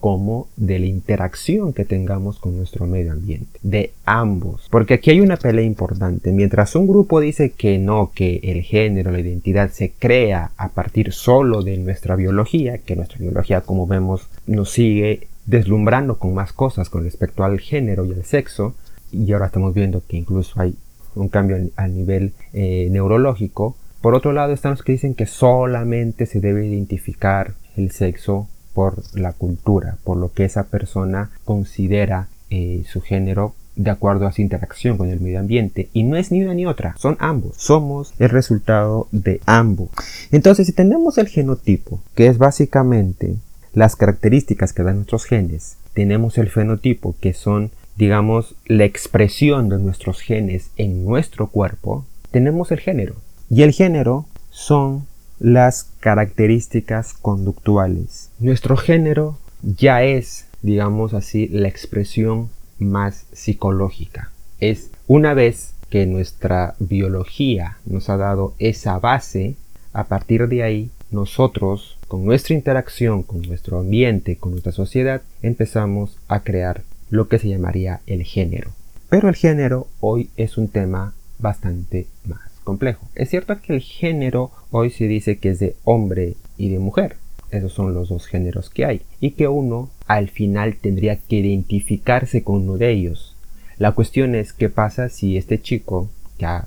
como 0.00 0.48
de 0.56 0.78
la 0.78 0.86
interacción 0.86 1.72
que 1.72 1.84
tengamos 1.84 2.38
con 2.38 2.56
nuestro 2.56 2.86
medio 2.86 3.12
ambiente, 3.12 3.60
de 3.62 3.92
ambos. 4.06 4.66
Porque 4.70 4.94
aquí 4.94 5.10
hay 5.10 5.20
una 5.20 5.36
pelea 5.36 5.64
importante. 5.64 6.32
Mientras 6.32 6.74
un 6.74 6.88
grupo 6.88 7.20
dice 7.20 7.50
que 7.50 7.78
no, 7.78 8.10
que 8.14 8.40
el 8.42 8.62
género, 8.62 9.12
la 9.12 9.20
identidad 9.20 9.70
se 9.70 9.92
crea 9.92 10.52
a 10.56 10.70
partir 10.70 11.12
solo 11.12 11.62
de 11.62 11.76
nuestra 11.76 12.16
biología, 12.16 12.78
que 12.78 12.96
nuestra 12.96 13.18
biología, 13.18 13.60
como 13.60 13.86
vemos, 13.86 14.26
nos 14.46 14.70
sigue 14.70 15.28
deslumbrando 15.46 16.18
con 16.18 16.34
más 16.34 16.52
cosas 16.52 16.88
con 16.88 17.04
respecto 17.04 17.44
al 17.44 17.60
género 17.60 18.04
y 18.04 18.12
al 18.12 18.24
sexo, 18.24 18.74
y 19.12 19.30
ahora 19.32 19.46
estamos 19.46 19.74
viendo 19.74 20.02
que 20.06 20.16
incluso 20.16 20.60
hay 20.60 20.74
un 21.14 21.28
cambio 21.28 21.58
a 21.76 21.88
nivel 21.88 22.32
eh, 22.52 22.88
neurológico. 22.90 23.76
Por 24.00 24.14
otro 24.14 24.32
lado 24.32 24.52
están 24.52 24.72
los 24.72 24.82
que 24.82 24.92
dicen 24.92 25.14
que 25.14 25.26
solamente 25.26 26.24
se 26.24 26.40
debe 26.40 26.66
identificar 26.66 27.54
el 27.76 27.90
sexo 27.90 28.48
por 28.74 29.02
la 29.14 29.32
cultura, 29.32 29.98
por 30.04 30.16
lo 30.16 30.32
que 30.32 30.44
esa 30.44 30.64
persona 30.64 31.30
considera 31.44 32.28
eh, 32.50 32.82
su 32.86 33.00
género 33.00 33.54
de 33.76 33.90
acuerdo 33.90 34.26
a 34.26 34.32
su 34.32 34.42
interacción 34.42 34.98
con 34.98 35.08
el 35.08 35.20
medio 35.20 35.40
ambiente. 35.40 35.88
Y 35.92 36.02
no 36.02 36.16
es 36.16 36.30
ni 36.30 36.42
una 36.42 36.54
ni 36.54 36.66
otra, 36.66 36.94
son 36.98 37.16
ambos. 37.20 37.56
Somos 37.56 38.12
el 38.18 38.28
resultado 38.28 39.08
de 39.10 39.40
ambos. 39.46 39.88
Entonces, 40.32 40.66
si 40.66 40.72
tenemos 40.72 41.18
el 41.18 41.28
genotipo, 41.28 42.00
que 42.14 42.26
es 42.26 42.38
básicamente 42.38 43.36
las 43.72 43.96
características 43.96 44.72
que 44.72 44.82
dan 44.82 44.96
nuestros 44.96 45.24
genes, 45.24 45.76
tenemos 45.94 46.38
el 46.38 46.50
fenotipo, 46.50 47.14
que 47.20 47.32
son, 47.32 47.70
digamos, 47.96 48.54
la 48.66 48.84
expresión 48.84 49.68
de 49.68 49.78
nuestros 49.78 50.20
genes 50.20 50.70
en 50.76 51.04
nuestro 51.04 51.46
cuerpo, 51.48 52.04
tenemos 52.30 52.72
el 52.72 52.80
género. 52.80 53.14
Y 53.48 53.62
el 53.62 53.72
género 53.72 54.26
son 54.50 55.06
las 55.40 55.90
características 56.00 57.14
conductuales. 57.14 58.30
Nuestro 58.38 58.76
género 58.76 59.38
ya 59.62 60.04
es, 60.04 60.46
digamos 60.62 61.14
así, 61.14 61.48
la 61.48 61.68
expresión 61.68 62.50
más 62.78 63.24
psicológica. 63.32 64.30
Es 64.60 64.90
una 65.06 65.32
vez 65.34 65.72
que 65.88 66.06
nuestra 66.06 66.74
biología 66.78 67.78
nos 67.86 68.10
ha 68.10 68.18
dado 68.18 68.54
esa 68.58 68.98
base, 68.98 69.56
a 69.92 70.04
partir 70.04 70.46
de 70.46 70.62
ahí 70.62 70.90
nosotros, 71.10 71.98
con 72.06 72.24
nuestra 72.24 72.54
interacción 72.54 73.22
con 73.22 73.42
nuestro 73.42 73.80
ambiente, 73.80 74.36
con 74.36 74.52
nuestra 74.52 74.72
sociedad, 74.72 75.22
empezamos 75.42 76.18
a 76.28 76.40
crear 76.40 76.82
lo 77.08 77.28
que 77.28 77.38
se 77.38 77.48
llamaría 77.48 78.00
el 78.06 78.22
género. 78.22 78.72
Pero 79.08 79.28
el 79.28 79.34
género 79.34 79.88
hoy 80.00 80.30
es 80.36 80.58
un 80.58 80.68
tema 80.68 81.14
bastante 81.38 82.06
más 82.24 82.49
complejo. 82.64 83.06
Es 83.14 83.30
cierto 83.30 83.60
que 83.60 83.74
el 83.74 83.80
género 83.80 84.50
hoy 84.70 84.90
se 84.90 85.06
dice 85.06 85.38
que 85.38 85.50
es 85.50 85.58
de 85.58 85.76
hombre 85.84 86.36
y 86.56 86.70
de 86.70 86.78
mujer. 86.78 87.16
Esos 87.50 87.72
son 87.72 87.94
los 87.94 88.08
dos 88.08 88.26
géneros 88.26 88.70
que 88.70 88.84
hay. 88.84 89.02
Y 89.20 89.32
que 89.32 89.48
uno 89.48 89.90
al 90.06 90.28
final 90.28 90.76
tendría 90.76 91.16
que 91.16 91.36
identificarse 91.36 92.42
con 92.44 92.56
uno 92.56 92.76
de 92.76 92.90
ellos. 92.90 93.36
La 93.78 93.92
cuestión 93.92 94.34
es 94.34 94.52
qué 94.52 94.68
pasa 94.68 95.08
si 95.08 95.36
este 95.36 95.60
chico 95.60 96.10
que 96.38 96.46
ha 96.46 96.66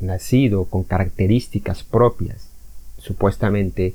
nacido 0.00 0.64
con 0.64 0.84
características 0.84 1.84
propias, 1.84 2.48
supuestamente 2.98 3.94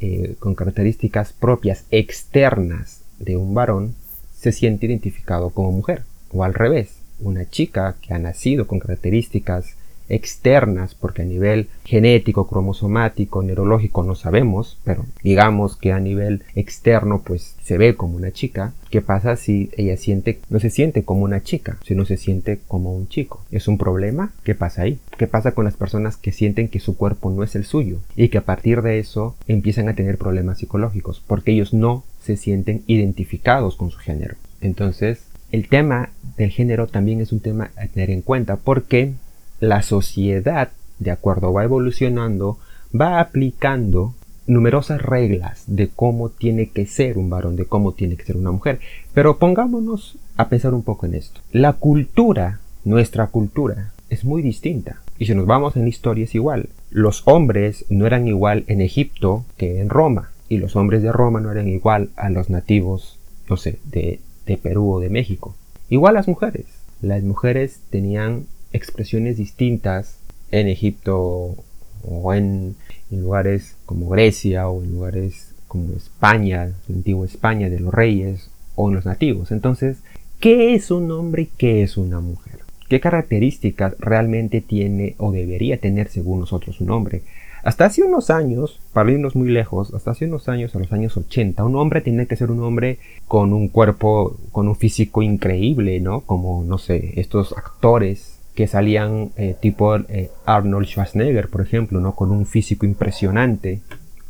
eh, 0.00 0.34
con 0.38 0.54
características 0.54 1.32
propias 1.32 1.84
externas 1.90 3.02
de 3.18 3.36
un 3.36 3.54
varón, 3.54 3.94
se 4.34 4.52
siente 4.52 4.86
identificado 4.86 5.50
como 5.50 5.72
mujer. 5.72 6.04
O 6.30 6.44
al 6.44 6.54
revés, 6.54 6.98
una 7.20 7.48
chica 7.48 7.96
que 8.00 8.14
ha 8.14 8.18
nacido 8.18 8.66
con 8.66 8.78
características 8.78 9.76
externas, 10.08 10.94
porque 10.94 11.22
a 11.22 11.24
nivel 11.24 11.68
genético, 11.84 12.46
cromosomático, 12.46 13.42
neurológico 13.42 14.02
no 14.02 14.14
sabemos, 14.14 14.78
pero 14.84 15.04
digamos 15.22 15.76
que 15.76 15.92
a 15.92 16.00
nivel 16.00 16.42
externo 16.54 17.22
pues 17.24 17.56
se 17.62 17.78
ve 17.78 17.94
como 17.94 18.16
una 18.16 18.32
chica, 18.32 18.72
¿qué 18.90 19.02
pasa 19.02 19.36
si 19.36 19.70
ella 19.76 19.96
siente, 19.96 20.40
no 20.48 20.60
se 20.60 20.70
siente 20.70 21.02
como 21.02 21.22
una 21.22 21.42
chica, 21.42 21.78
si 21.84 21.94
no 21.94 22.04
se 22.04 22.16
siente 22.16 22.58
como 22.66 22.94
un 22.94 23.08
chico? 23.08 23.44
¿Es 23.50 23.68
un 23.68 23.78
problema? 23.78 24.32
¿Qué 24.44 24.54
pasa 24.54 24.82
ahí? 24.82 24.98
¿Qué 25.16 25.26
pasa 25.26 25.52
con 25.52 25.64
las 25.64 25.76
personas 25.76 26.16
que 26.16 26.32
sienten 26.32 26.68
que 26.68 26.80
su 26.80 26.96
cuerpo 26.96 27.30
no 27.30 27.42
es 27.42 27.54
el 27.54 27.64
suyo 27.64 27.98
y 28.16 28.28
que 28.28 28.38
a 28.38 28.44
partir 28.44 28.82
de 28.82 28.98
eso 28.98 29.36
empiezan 29.46 29.88
a 29.88 29.94
tener 29.94 30.18
problemas 30.18 30.58
psicológicos 30.58 31.22
porque 31.26 31.52
ellos 31.52 31.74
no 31.74 32.04
se 32.22 32.36
sienten 32.36 32.82
identificados 32.86 33.76
con 33.76 33.90
su 33.90 33.98
género? 33.98 34.36
Entonces, 34.60 35.24
el 35.50 35.68
tema 35.68 36.10
del 36.36 36.50
género 36.50 36.86
también 36.86 37.20
es 37.20 37.32
un 37.32 37.40
tema 37.40 37.70
a 37.76 37.86
tener 37.86 38.10
en 38.10 38.22
cuenta 38.22 38.56
porque 38.56 39.14
la 39.60 39.82
sociedad, 39.82 40.70
de 40.98 41.10
acuerdo 41.10 41.52
va 41.52 41.64
evolucionando, 41.64 42.58
va 42.98 43.20
aplicando 43.20 44.14
numerosas 44.46 45.02
reglas 45.02 45.64
de 45.66 45.88
cómo 45.88 46.30
tiene 46.30 46.70
que 46.70 46.86
ser 46.86 47.18
un 47.18 47.30
varón, 47.30 47.56
de 47.56 47.66
cómo 47.66 47.92
tiene 47.92 48.16
que 48.16 48.24
ser 48.24 48.36
una 48.36 48.50
mujer. 48.50 48.80
Pero 49.12 49.38
pongámonos 49.38 50.16
a 50.36 50.48
pensar 50.48 50.74
un 50.74 50.82
poco 50.82 51.06
en 51.06 51.14
esto. 51.14 51.40
La 51.52 51.74
cultura, 51.74 52.60
nuestra 52.84 53.26
cultura, 53.26 53.92
es 54.08 54.24
muy 54.24 54.42
distinta. 54.42 55.02
Y 55.18 55.26
si 55.26 55.34
nos 55.34 55.46
vamos 55.46 55.76
en 55.76 55.86
historia 55.86 56.24
es 56.24 56.34
igual. 56.34 56.70
Los 56.90 57.22
hombres 57.26 57.84
no 57.90 58.06
eran 58.06 58.26
igual 58.26 58.64
en 58.68 58.80
Egipto 58.80 59.44
que 59.56 59.80
en 59.80 59.90
Roma. 59.90 60.30
Y 60.48 60.58
los 60.58 60.76
hombres 60.76 61.02
de 61.02 61.12
Roma 61.12 61.40
no 61.40 61.52
eran 61.52 61.68
igual 61.68 62.08
a 62.16 62.30
los 62.30 62.48
nativos, 62.48 63.18
no 63.50 63.58
sé, 63.58 63.78
de, 63.84 64.20
de 64.46 64.56
Perú 64.56 64.94
o 64.94 65.00
de 65.00 65.10
México. 65.10 65.54
Igual 65.90 66.14
las 66.14 66.28
mujeres. 66.28 66.64
las 67.02 67.22
mujeres 67.22 67.80
tenían 67.90 68.46
expresiones 68.72 69.36
distintas 69.36 70.18
en 70.50 70.68
Egipto 70.68 71.56
o 72.02 72.34
en, 72.34 72.76
lugares 73.10 73.76
como 73.86 74.08
Grecia 74.10 74.68
o 74.68 74.82
en 74.82 74.92
lugares 74.92 75.54
como 75.66 75.94
España, 75.94 76.74
la 76.86 76.94
antigua 76.94 77.26
España 77.26 77.70
de 77.70 77.80
los 77.80 77.92
reyes 77.92 78.50
o 78.74 78.88
en 78.88 78.96
los 78.96 79.06
nativos. 79.06 79.50
Entonces, 79.50 79.98
¿qué 80.40 80.74
es 80.74 80.90
un 80.90 81.10
hombre 81.10 81.42
y 81.42 81.50
qué 81.56 81.82
es 81.82 81.96
una 81.96 82.20
mujer? 82.20 82.60
¿Qué 82.88 83.00
características 83.00 83.94
realmente 83.98 84.60
tiene 84.60 85.14
o 85.18 85.32
debería 85.32 85.78
tener 85.78 86.08
según 86.08 86.40
nosotros 86.40 86.80
un 86.80 86.90
hombre? 86.90 87.22
Hasta 87.62 87.86
hace 87.86 88.02
unos 88.02 88.30
años, 88.30 88.80
para 88.92 89.10
irnos 89.10 89.36
muy 89.36 89.50
lejos, 89.50 89.92
hasta 89.92 90.12
hace 90.12 90.26
unos 90.26 90.48
años, 90.48 90.74
a 90.74 90.78
los 90.78 90.92
años 90.92 91.16
80, 91.16 91.64
un 91.64 91.76
hombre 91.76 92.00
tenía 92.00 92.26
que 92.26 92.36
ser 92.36 92.50
un 92.50 92.62
hombre 92.62 92.98
con 93.26 93.52
un 93.52 93.68
cuerpo, 93.68 94.38
con 94.52 94.68
un 94.68 94.76
físico 94.76 95.22
increíble, 95.22 96.00
¿no? 96.00 96.20
Como, 96.22 96.64
no 96.64 96.78
sé, 96.78 97.20
estos 97.20 97.52
actores 97.52 98.37
que 98.58 98.66
salían 98.66 99.30
eh, 99.36 99.54
tipo 99.60 99.94
eh, 99.94 100.32
Arnold 100.44 100.88
Schwarzenegger, 100.88 101.48
por 101.48 101.60
ejemplo, 101.60 102.00
¿no? 102.00 102.16
Con 102.16 102.32
un 102.32 102.44
físico 102.44 102.86
impresionante, 102.86 103.82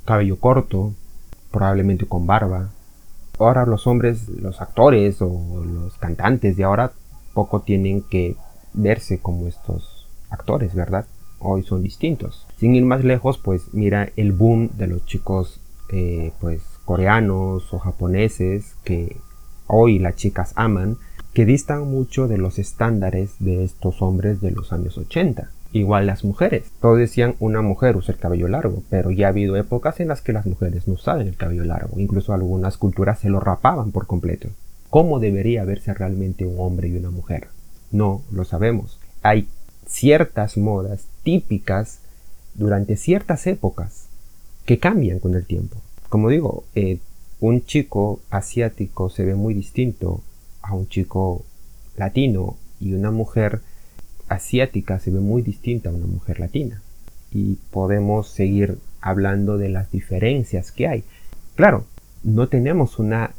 cabello 0.05 0.39
corto, 0.39 0.93
probablemente 1.51 2.05
con 2.05 2.27
barba. 2.27 2.69
Ahora 3.39 3.65
los 3.65 3.87
hombres, 3.87 4.29
los 4.29 4.61
actores 4.61 5.23
o 5.23 5.65
los 5.65 5.97
cantantes 5.97 6.59
de 6.59 6.65
ahora 6.65 6.93
poco 7.33 7.63
tienen 7.63 8.03
que 8.03 8.37
verse 8.75 9.19
como 9.19 9.47
estos 9.47 10.07
actores, 10.29 10.75
¿verdad? 10.75 11.07
Hoy 11.39 11.63
son 11.63 11.83
distintos. 11.83 12.47
Sin 12.59 12.75
ir 12.75 12.85
más 12.85 13.03
lejos, 13.05 13.39
pues 13.39 13.73
mira 13.73 14.11
el 14.17 14.33
boom 14.33 14.69
de 14.77 14.89
los 14.89 15.07
chicos 15.07 15.59
eh, 15.91 16.33
pues 16.39 16.61
coreanos 16.85 17.73
o 17.73 17.79
japoneses 17.79 18.75
que 18.85 19.17
hoy 19.69 19.99
las 19.99 20.17
chicas 20.17 20.53
aman, 20.55 20.99
que 21.33 21.45
distan 21.45 21.87
mucho 21.87 22.29
de 22.29 22.39
los 22.39 22.59
estándares 22.59 23.33
de 23.39 23.65
estos 23.65 24.03
hombres 24.03 24.41
de 24.41 24.51
los 24.51 24.73
años 24.73 24.99
80. 24.99 25.51
Igual 25.73 26.07
las 26.07 26.25
mujeres. 26.25 26.71
Todos 26.81 26.99
decían 26.99 27.35
una 27.41 27.61
mujer 27.61 27.97
usa 27.97 28.15
el 28.15 28.21
cabello 28.21 28.49
largo, 28.49 28.83
pero 28.89 29.11
ya 29.11 29.27
ha 29.27 29.31
habido 29.31 29.57
épocas 29.57 30.01
en 30.01 30.09
las 30.09 30.23
que 30.23 30.33
las 30.33 30.47
mujeres 30.47 30.89
no 30.89 30.95
usaban 30.95 31.27
el 31.27 31.37
cabello 31.37 31.65
largo. 31.65 32.01
Incluso 32.01 32.33
algunas 32.33 32.79
culturas 32.79 33.19
se 33.19 33.29
lo 33.29 33.41
rapaban 33.41 33.93
por 33.93 34.07
completo. 34.07 34.49
¿Cómo 34.89 35.21
debería 35.21 35.65
verse 35.65 35.93
realmente 35.93 36.47
un 36.47 36.59
hombre 36.59 36.89
y 36.89 36.97
una 36.97 37.11
mujer? 37.11 37.49
No 37.91 38.23
lo 38.33 38.45
sabemos. 38.45 38.99
Hay 39.23 39.49
ciertas 39.87 40.57
modas 40.57 41.07
típicas 41.23 42.01
durante 42.55 42.97
ciertas 42.97 43.47
épocas 43.47 44.09
que 44.65 44.79
cambian 44.79 45.19
con 45.19 45.35
el 45.35 45.45
tiempo. 45.45 45.77
Como 46.09 46.31
digo, 46.31 46.65
eh, 46.75 46.99
un 47.41 47.65
chico 47.65 48.21
asiático 48.31 49.11
se 49.11 49.25
ve 49.25 49.35
muy 49.35 49.53
distinto 49.53 50.23
a 50.69 50.75
un 50.75 50.89
chico 50.89 51.45
latino 51.97 52.57
y 52.79 52.93
una 52.93 53.11
mujer 53.11 53.61
asiática 54.29 55.01
se 55.01 55.11
ve 55.11 55.21
muy 55.21 55.43
distinta 55.43 55.89
a 55.89 55.93
una 55.95 56.07
mujer 56.07 56.39
latina. 56.39 56.83
Y 57.33 57.57
podemos 57.71 58.29
seguir 58.29 58.79
hablando 59.01 59.59
de 59.59 59.69
las 59.69 59.91
diferencias 59.91 60.73
que 60.73 60.87
hay. 60.87 61.05
Claro, 61.57 61.85
no 62.23 62.49
tenemos 62.49 62.99
una 62.99 63.33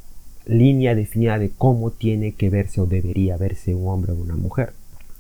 línea 0.46 0.96
definida 0.96 1.38
de 1.38 1.52
cómo 1.52 1.92
tiene 1.92 2.34
que 2.34 2.50
verse 2.50 2.82
o 2.82 2.86
debería 2.86 3.38
verse 3.38 3.76
un 3.76 3.88
hombre 3.88 4.14
o 4.14 4.16
una 4.16 4.36
mujer. 4.36 4.74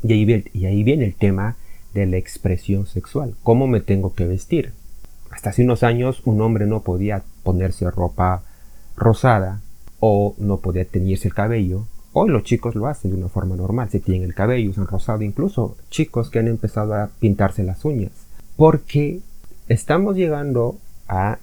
Y 0.04 0.14
ahí, 0.14 0.46
y 0.54 0.66
ahí 0.66 0.84
viene 0.84 1.06
el 1.06 1.16
tema 1.16 1.56
de 1.94 2.06
la 2.06 2.18
expresión 2.18 2.88
sexual. 2.88 3.36
¿Cómo 3.44 3.68
me 3.68 3.82
tengo 3.82 4.14
que 4.14 4.26
vestir? 4.26 4.74
Hasta 5.30 5.52
hace 5.52 5.64
unos 5.64 5.84
años 5.84 6.22
un 6.26 6.42
hombre 6.42 6.66
no 6.66 6.82
podía 6.82 7.24
ponerse 7.44 7.90
ropa 7.92 8.44
rosada 8.96 9.62
o 10.00 10.36
no 10.38 10.58
podía 10.58 10.86
teñirse 10.86 11.28
el 11.28 11.34
cabello. 11.34 11.86
Hoy 12.12 12.30
los 12.30 12.44
chicos 12.44 12.74
lo 12.74 12.88
hacen 12.88 13.12
de 13.12 13.18
una 13.18 13.30
forma 13.30 13.56
normal, 13.56 13.90
se 13.90 14.00
tienen 14.00 14.24
el 14.24 14.34
cabello, 14.34 14.72
usan 14.72 14.88
rosado, 14.88 15.22
incluso 15.22 15.78
chicos 15.92 16.32
que 16.32 16.40
han 16.40 16.48
empezado 16.48 16.96
a 16.96 17.12
pintarse 17.20 17.64
las 17.64 17.86
uñas. 17.86 18.12
Porque 18.56 19.20
estamos 19.68 20.16
llegando 20.16 20.78
a 21.08 21.38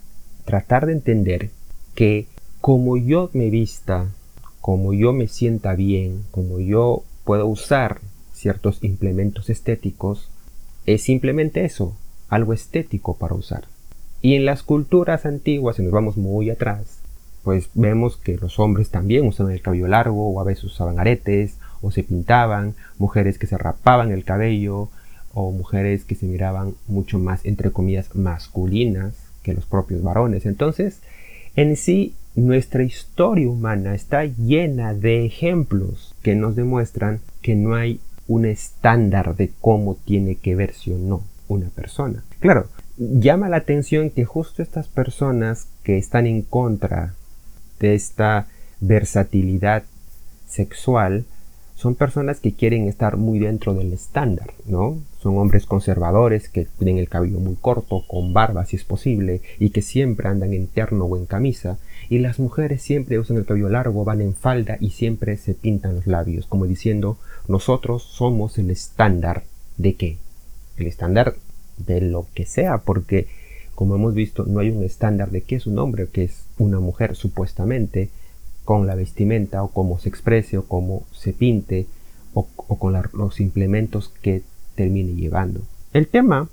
tratar 0.45 0.87
de 0.87 0.93
entender 0.93 1.51
que 1.95 2.27
como 2.61 2.97
yo 2.97 3.31
me 3.33 3.49
vista, 3.49 4.09
como 4.61 4.93
yo 4.93 5.13
me 5.13 5.29
sienta 5.29 5.77
bien, 5.77 6.25
como 6.33 6.59
yo 6.59 7.05
puedo 7.25 7.47
usar 7.47 8.01
ciertos 8.33 8.83
implementos 8.83 9.51
estéticos, 9.51 10.31
es 10.85 11.03
simplemente 11.03 11.65
eso, 11.65 11.97
algo 12.29 12.53
estético 12.53 13.17
para 13.17 13.35
usar. 13.35 13.69
Y 14.21 14.35
en 14.35 14.45
las 14.45 14.65
culturas 14.65 15.27
antiguas, 15.27 15.77
si 15.77 15.83
nos 15.83 15.93
vamos 15.93 16.17
muy 16.17 16.51
atrás, 16.51 16.96
pues 17.47 17.71
vemos 17.75 18.17
que 18.17 18.37
los 18.39 18.59
hombres 18.59 18.91
también 18.91 19.25
usaban 19.25 19.53
el 19.53 19.63
cabello 19.63 19.87
largo 19.87 20.31
o 20.31 20.41
a 20.41 20.45
veces 20.45 20.65
usaban 20.65 20.99
aretes 20.99 21.59
o 21.81 21.93
se 21.93 22.03
pintaban, 22.03 22.75
mujeres 22.99 23.39
que 23.39 23.47
se 23.47 23.57
rapaban 23.57 24.11
el 24.11 24.25
cabello 24.25 24.89
o 25.33 25.53
mujeres 25.53 26.05
que 26.05 26.17
se 26.17 26.27
miraban 26.27 26.75
mucho 26.89 27.21
más 27.21 27.45
entre 27.45 27.71
comillas 27.71 28.13
masculinas 28.17 29.15
que 29.45 29.55
los 29.55 29.65
propios 29.65 30.03
varones. 30.03 30.45
Entonces, 30.45 31.03
en 31.55 31.77
sí, 31.77 32.17
nuestra 32.35 32.83
historia 32.83 33.49
humana 33.49 33.95
está 33.95 34.25
llena 34.25 34.93
de 34.93 35.25
ejemplos 35.25 36.17
que 36.23 36.35
nos 36.35 36.57
demuestran 36.57 37.21
que 37.43 37.55
no 37.55 37.77
hay 37.77 38.01
un 38.27 38.45
estándar 38.45 39.37
de 39.37 39.53
cómo 39.61 39.95
tiene 40.05 40.35
que 40.35 40.57
verse 40.57 40.93
o 40.93 40.99
no 40.99 41.23
una 41.47 41.69
persona. 41.69 42.25
Claro, 42.41 42.67
llama 42.97 43.49
la 43.49 43.59
atención 43.59 44.11
que 44.11 44.25
justo 44.25 44.65
estas 44.65 44.89
personas 44.89 45.69
que 45.85 45.97
están 45.97 46.27
en 46.27 46.43
contra 46.43 47.15
de 47.81 47.95
esta 47.95 48.47
versatilidad 48.81 49.85
sexual 50.47 51.25
son 51.77 51.95
personas 51.95 52.41
que 52.41 52.55
quieren 52.55 52.89
estar 52.89 53.19
muy 53.19 53.39
dentro 53.39 53.75
del 53.75 53.93
estándar, 53.93 54.55
¿no? 54.67 54.99
Son 55.19 55.37
hombres 55.37 55.67
conservadores 55.67 56.49
que 56.49 56.67
tienen 56.79 56.97
el 56.97 57.11
cabello 57.11 57.39
muy 57.39 57.55
corto, 57.55 58.03
con 58.09 58.33
barba 58.33 58.65
si 58.65 58.77
es 58.77 58.85
posible, 58.85 59.43
y 59.59 59.71
que 59.71 59.83
siempre 59.83 60.29
andan 60.29 60.55
en 60.55 60.69
terno 60.69 61.05
o 61.05 61.19
en 61.19 61.27
camisa, 61.27 61.79
y 62.09 62.19
las 62.19 62.39
mujeres 62.39 62.81
siempre 62.81 63.19
usan 63.19 63.37
el 63.37 63.45
cabello 63.45 63.69
largo, 63.69 64.05
van 64.05 64.23
en 64.23 64.35
falda 64.35 64.79
y 64.81 64.91
siempre 64.91 65.37
se 65.37 65.53
pintan 65.53 65.97
los 65.97 66.07
labios, 66.07 66.47
como 66.47 66.67
diciendo, 66.67 67.19
nosotros 67.47 68.03
somos 68.03 68.57
el 68.57 68.71
estándar 68.71 69.43
de 69.77 69.97
qué? 69.97 70.17
El 70.79 70.87
estándar 70.87 71.35
de 71.77 72.01
lo 72.01 72.27
que 72.33 72.47
sea, 72.47 72.79
porque 72.79 73.27
como 73.77 73.95
hemos 73.95 74.15
visto, 74.15 74.45
no 74.47 74.61
hay 74.61 74.71
un 74.71 74.83
estándar 74.83 75.31
de 75.31 75.43
qué 75.43 75.55
es 75.55 75.67
un 75.67 75.79
hombre 75.79 76.05
o 76.05 76.11
qué 76.11 76.25
es 76.25 76.45
una 76.59 76.81
mujer, 76.81 77.15
supuestamente, 77.15 78.09
con 78.65 78.87
la 78.87 78.95
vestimenta 78.95 79.63
o 79.63 79.69
cómo 79.69 79.99
se 80.01 80.09
exprese 80.09 80.57
o 80.57 80.65
cómo 80.65 81.05
se 81.13 81.35
pinte 81.35 81.87
o, 82.33 82.45
con 82.45 82.97
los 83.13 83.39
implementos 83.39 84.09
que 84.23 84.43
termine 84.75 85.15
llevando. 85.15 85.61
El 85.93 86.09
tema 86.09 86.49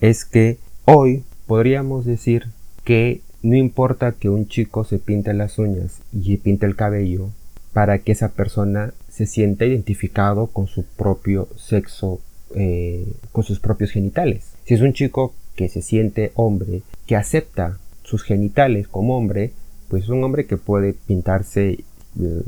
es 0.00 0.24
que 0.24 0.58
hoy 0.84 1.24
podríamos 1.48 2.04
decir 2.04 2.46
que 2.84 3.22
no 3.42 3.56
importa 3.56 4.12
que 4.12 4.28
un 4.28 4.46
chico 4.46 4.84
se 4.84 5.00
pinte 5.00 5.34
las 5.34 5.58
uñas 5.58 6.00
y 6.12 6.36
pinte 6.36 6.64
el 6.64 6.76
cabello 6.76 7.30
para 7.72 7.98
que 7.98 8.12
esa 8.12 8.28
persona 8.30 8.94
se 9.08 9.26
sienta 9.26 9.66
identificado 9.66 10.46
con 10.46 10.68
su 10.68 10.84
propio 10.84 11.48
sexo, 11.56 12.20
eh, 12.54 13.04
con 13.32 13.42
sus 13.42 13.58
propios 13.58 13.90
genitales. 13.90 14.52
Si 14.64 14.74
es 14.74 14.80
un 14.80 14.92
chico 14.92 15.34
que 15.58 15.68
se 15.68 15.82
siente 15.82 16.30
hombre, 16.36 16.82
que 17.08 17.16
acepta 17.16 17.78
sus 18.04 18.22
genitales 18.22 18.86
como 18.86 19.18
hombre, 19.18 19.50
pues 19.88 20.04
es 20.04 20.08
un 20.08 20.22
hombre 20.22 20.46
que 20.46 20.56
puede 20.56 20.92
pintarse 20.92 21.80
eh, 22.20 22.42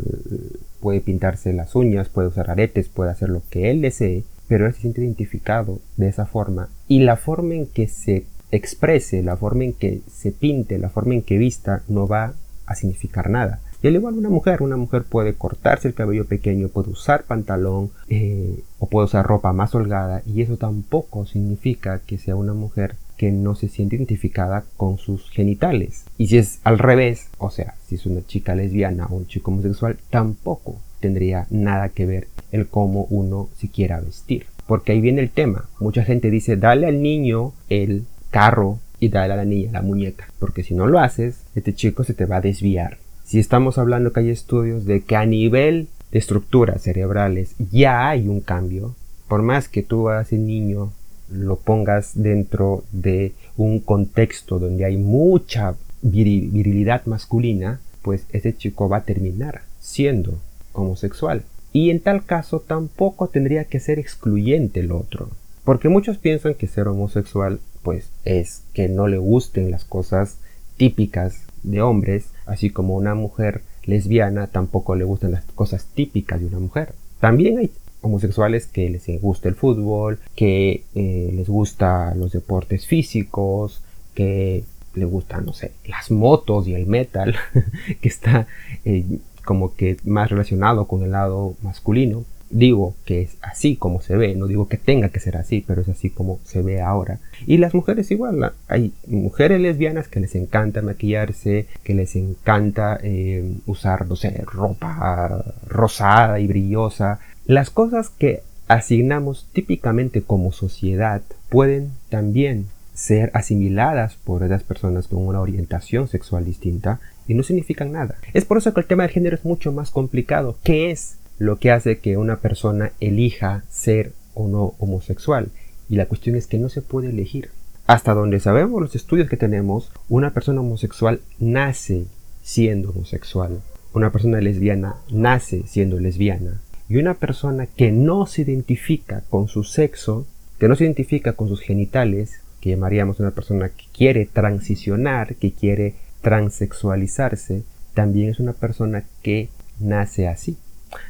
puede 0.81 1.01
pintarse 1.01 1.53
las 1.53 1.75
uñas, 1.75 2.09
puede 2.09 2.29
usar 2.29 2.51
aretes, 2.51 2.89
puede 2.89 3.11
hacer 3.11 3.29
lo 3.29 3.43
que 3.51 3.69
él 3.73 3.83
desee, 3.83 4.23
pero 4.47 4.67
él 4.67 4.75
se 4.75 4.83
siente 4.83 5.01
identificado 5.01 5.81
de 5.97 6.09
esa 6.09 6.25
forma 6.25 6.69
y 6.87 7.01
la 7.01 7.17
forma 7.17 7.55
en 7.55 7.67
que 7.67 7.89
se 7.89 8.27
exprese, 8.53 9.25
la 9.25 9.37
forma 9.37 9.65
en 9.65 9.73
que 9.73 10.03
se 10.09 10.31
pinte, 10.31 10.79
la 10.79 10.89
forma 10.89 11.15
en 11.15 11.23
que 11.23 11.37
vista 11.37 11.83
no 11.89 12.07
va 12.07 12.35
a 12.65 12.75
significar 12.77 13.29
nada. 13.29 13.61
Y 13.83 13.89
al 13.89 13.95
igual 13.95 14.15
una 14.15 14.29
mujer, 14.29 14.63
una 14.63 14.77
mujer 14.77 15.05
puede 15.05 15.35
cortarse 15.35 15.89
el 15.89 15.95
cabello 15.95 16.27
pequeño, 16.27 16.69
puede 16.69 16.91
usar 16.91 17.25
pantalón 17.25 17.91
eh, 18.09 18.63
o 18.79 18.87
puede 18.87 19.07
usar 19.07 19.27
ropa 19.27 19.53
más 19.53 19.75
holgada 19.75 20.23
y 20.27 20.43
eso 20.43 20.57
tampoco 20.57 21.25
significa 21.27 22.01
que 22.01 22.19
sea 22.19 22.37
una 22.37 22.53
mujer 22.53 22.97
que 23.17 23.33
no 23.33 23.55
se 23.55 23.69
siente 23.69 23.97
identificada 23.97 24.65
con 24.77 24.97
sus 24.97 25.29
genitales. 25.31 26.05
Y 26.17 26.29
si 26.29 26.39
es 26.39 26.61
al 26.65 26.79
revés, 26.79 27.29
o 27.39 27.51
sea, 27.51 27.75
si 27.87 27.97
es 27.97 28.07
una 28.07 28.27
chica 28.27 28.55
lesbiana 28.55 29.07
o 29.07 29.17
un 29.17 29.27
chico 29.27 29.51
homosexual, 29.51 29.99
tampoco 30.09 30.79
tendría 31.01 31.47
nada 31.51 31.91
que 31.91 32.07
ver 32.07 32.29
el 32.53 32.67
cómo 32.67 33.07
uno 33.11 33.49
se 33.59 33.69
quiera 33.69 34.01
vestir. 34.01 34.47
Porque 34.67 34.93
ahí 34.93 35.01
viene 35.01 35.21
el 35.21 35.31
tema. 35.31 35.69
Mucha 35.81 36.05
gente 36.05 36.31
dice, 36.31 36.57
dale 36.57 36.87
al 36.87 37.03
niño 37.03 37.53
el 37.69 38.05
carro 38.31 38.79
y 39.01 39.09
dale 39.09 39.35
a 39.35 39.37
la 39.37 39.45
niña 39.45 39.73
la 39.73 39.83
muñeca. 39.83 40.29
Porque 40.39 40.63
si 40.63 40.75
no 40.75 40.87
lo 40.87 40.99
haces, 40.99 41.41
este 41.55 41.75
chico 41.75 42.05
se 42.05 42.15
te 42.15 42.27
va 42.27 42.37
a 42.37 42.41
desviar. 42.41 42.99
Si 43.31 43.39
estamos 43.39 43.79
hablando 43.79 44.13
que 44.13 44.19
hay 44.19 44.31
estudios 44.31 44.87
de 44.87 45.03
que 45.03 45.15
a 45.15 45.25
nivel 45.25 45.87
de 46.11 46.19
estructuras 46.19 46.83
cerebrales 46.83 47.55
ya 47.71 48.09
hay 48.09 48.27
un 48.27 48.41
cambio, 48.41 48.97
por 49.29 49.43
más 49.43 49.69
que 49.69 49.85
tú 49.85 50.09
a 50.09 50.23
ese 50.23 50.37
niño 50.37 50.93
lo 51.31 51.55
pongas 51.55 52.21
dentro 52.21 52.83
de 52.91 53.33
un 53.57 53.79
contexto 53.79 54.59
donde 54.59 54.85
hay 54.85 54.97
mucha 54.97 55.77
virilidad 56.03 57.07
masculina, 57.07 57.79
pues 58.03 58.27
ese 58.31 58.57
chico 58.57 58.89
va 58.89 58.97
a 58.97 59.05
terminar 59.05 59.63
siendo 59.79 60.41
homosexual. 60.73 61.45
y 61.73 61.91
en 61.91 62.01
tal 62.01 62.25
caso 62.25 62.59
tampoco 62.59 63.29
tendría 63.29 63.63
que 63.63 63.79
ser 63.79 64.01
excluyente 64.01 64.81
el 64.81 64.91
otro. 64.91 65.29
Porque 65.63 65.89
muchos 65.89 66.19
piensan 66.19 66.55
que 66.55 66.67
ser 66.67 66.89
homosexual 66.89 67.61
pues 67.85 68.11
es 68.25 68.65
que 68.75 68.89
no 68.89 69.07
le 69.07 69.19
gusten 69.19 69.71
las 69.71 69.85
cosas 69.85 70.39
típicas 70.77 71.45
de 71.63 71.83
hombres, 71.83 72.31
así 72.51 72.71
como 72.71 72.97
una 72.97 73.15
mujer 73.15 73.63
lesbiana 73.85 74.49
tampoco 74.49 74.95
le 74.95 75.05
gustan 75.05 75.33
las 75.33 75.45
cosas 75.55 75.87
típicas 75.95 76.41
de 76.41 76.47
una 76.47 76.59
mujer. 76.59 76.95
También 77.21 77.59
hay 77.59 77.71
homosexuales 78.03 78.67
que 78.67 78.91
les 78.91 79.07
gusta 79.21 79.49
el 79.49 79.55
fútbol, 79.55 80.19
que 80.35 80.85
eh, 80.95 81.31
les 81.33 81.49
gusta 81.49 82.15
los 82.15 82.33
deportes 82.33 82.87
físicos, 82.87 83.83
que 84.15 84.65
les 84.95 85.09
gustan, 85.09 85.47
no 85.47 85.53
sé, 85.53 85.73
las 85.87 86.11
motos 86.11 86.67
y 86.67 86.75
el 86.75 86.87
metal, 86.87 87.37
que 88.01 88.09
está 88.09 88.47
eh, 88.85 89.05
como 89.45 89.75
que 89.75 89.97
más 90.05 90.31
relacionado 90.31 90.87
con 90.87 91.03
el 91.03 91.13
lado 91.13 91.55
masculino. 91.63 92.25
Digo 92.51 92.97
que 93.05 93.23
es 93.23 93.37
así 93.43 93.77
como 93.77 94.01
se 94.01 94.17
ve, 94.17 94.35
no 94.35 94.49
digo 94.49 94.69
que 94.69 94.77
tenga 94.77 95.11
que 95.11 95.21
ser 95.21 95.37
así, 95.37 95.65
pero 95.67 95.83
es 95.83 95.89
así 95.89 96.11
como 96.11 96.41
se 96.45 96.63
ve 96.63 96.81
ahora. 96.81 97.21
Y 97.47 97.59
las 97.59 97.75
mujeres 97.75 98.11
igual, 98.11 98.53
hay 98.67 98.93
mujeres 99.07 99.61
lesbianas 99.61 100.09
que 100.09 100.21
les 100.21 100.35
encanta 100.35 100.83
maquillarse, 100.83 101.67
que 101.85 101.95
les 101.95 102.17
encanta 102.17 102.99
eh, 103.03 103.55
usar, 103.67 104.09
no 104.09 104.17
sé, 104.17 104.43
ropa 104.45 105.45
rosada 105.67 106.41
y 106.41 106.49
brillosa. 106.49 107.21
Las 107.47 107.71
cosas 107.71 108.11
que 108.11 108.43
asignamos 108.67 109.47
típicamente 109.53 110.23
como 110.23 110.53
sociedad 110.53 111.23
pueden 111.49 111.93
también 112.09 112.67
ser 112.95 113.31
asimiladas 113.33 114.17
por 114.17 114.43
esas 114.43 114.63
personas 114.63 115.09
con 115.09 115.27
una 115.27 115.41
orientación 115.41 116.09
sexual 116.09 116.45
distinta 116.45 117.01
y 117.27 117.35
no 117.35 117.43
significan 117.43 117.93
nada. 117.93 118.17
Es 118.35 118.45
por 118.45 118.59
eso 118.59 118.75
que 118.75 118.81
el 118.81 118.87
tema 118.87 119.05
del 119.05 119.13
género 119.13 119.37
es 119.37 119.45
mucho 119.45 119.73
más 119.73 119.91
complicado. 119.91 120.59
¿Qué 120.65 120.91
es 120.91 121.17
lo 121.41 121.57
que 121.57 121.71
hace 121.71 121.99
que 121.99 122.19
una 122.19 122.37
persona 122.37 122.93
elija 123.01 123.65
ser 123.71 124.13
o 124.35 124.47
no 124.47 124.75
homosexual. 124.79 125.49
Y 125.89 125.97
la 125.97 126.05
cuestión 126.05 126.37
es 126.37 126.47
que 126.47 126.59
no 126.59 126.69
se 126.69 126.83
puede 126.83 127.09
elegir. 127.09 127.49
Hasta 127.87 128.13
donde 128.13 128.41
sabemos 128.41 128.81
los 128.81 128.95
estudios 128.95 129.27
que 129.27 129.39
tenemos, 129.39 129.91
una 130.11 130.35
persona 130.35 130.61
homosexual 130.61 131.21
nace 131.39 132.05
siendo 132.43 132.91
homosexual. 132.91 133.63
Una 133.95 134.13
persona 134.13 134.39
lesbiana 134.43 134.97
nace 135.11 135.63
siendo 135.67 135.99
lesbiana. 135.99 136.61
Y 136.91 136.99
una 136.99 137.15
persona 137.15 137.67
que 137.67 137.91
no 137.91 138.27
se 138.27 138.43
identifica 138.43 139.23
con 139.31 139.49
su 139.49 139.65
sexo, 139.65 140.27
que 140.59 140.69
no 140.69 140.77
se 140.77 140.85
identifica 140.85 141.33
con 141.33 141.49
sus 141.49 141.61
genitales, 141.61 142.43
que 142.61 142.69
llamaríamos 142.69 143.19
una 143.19 143.31
persona 143.31 143.71
que 143.71 143.87
quiere 143.95 144.27
transicionar, 144.27 145.37
que 145.37 145.53
quiere 145.53 145.95
transexualizarse, 146.21 147.63
también 147.95 148.29
es 148.29 148.41
una 148.41 148.53
persona 148.53 149.05
que 149.23 149.49
nace 149.79 150.29
así. 150.29 150.59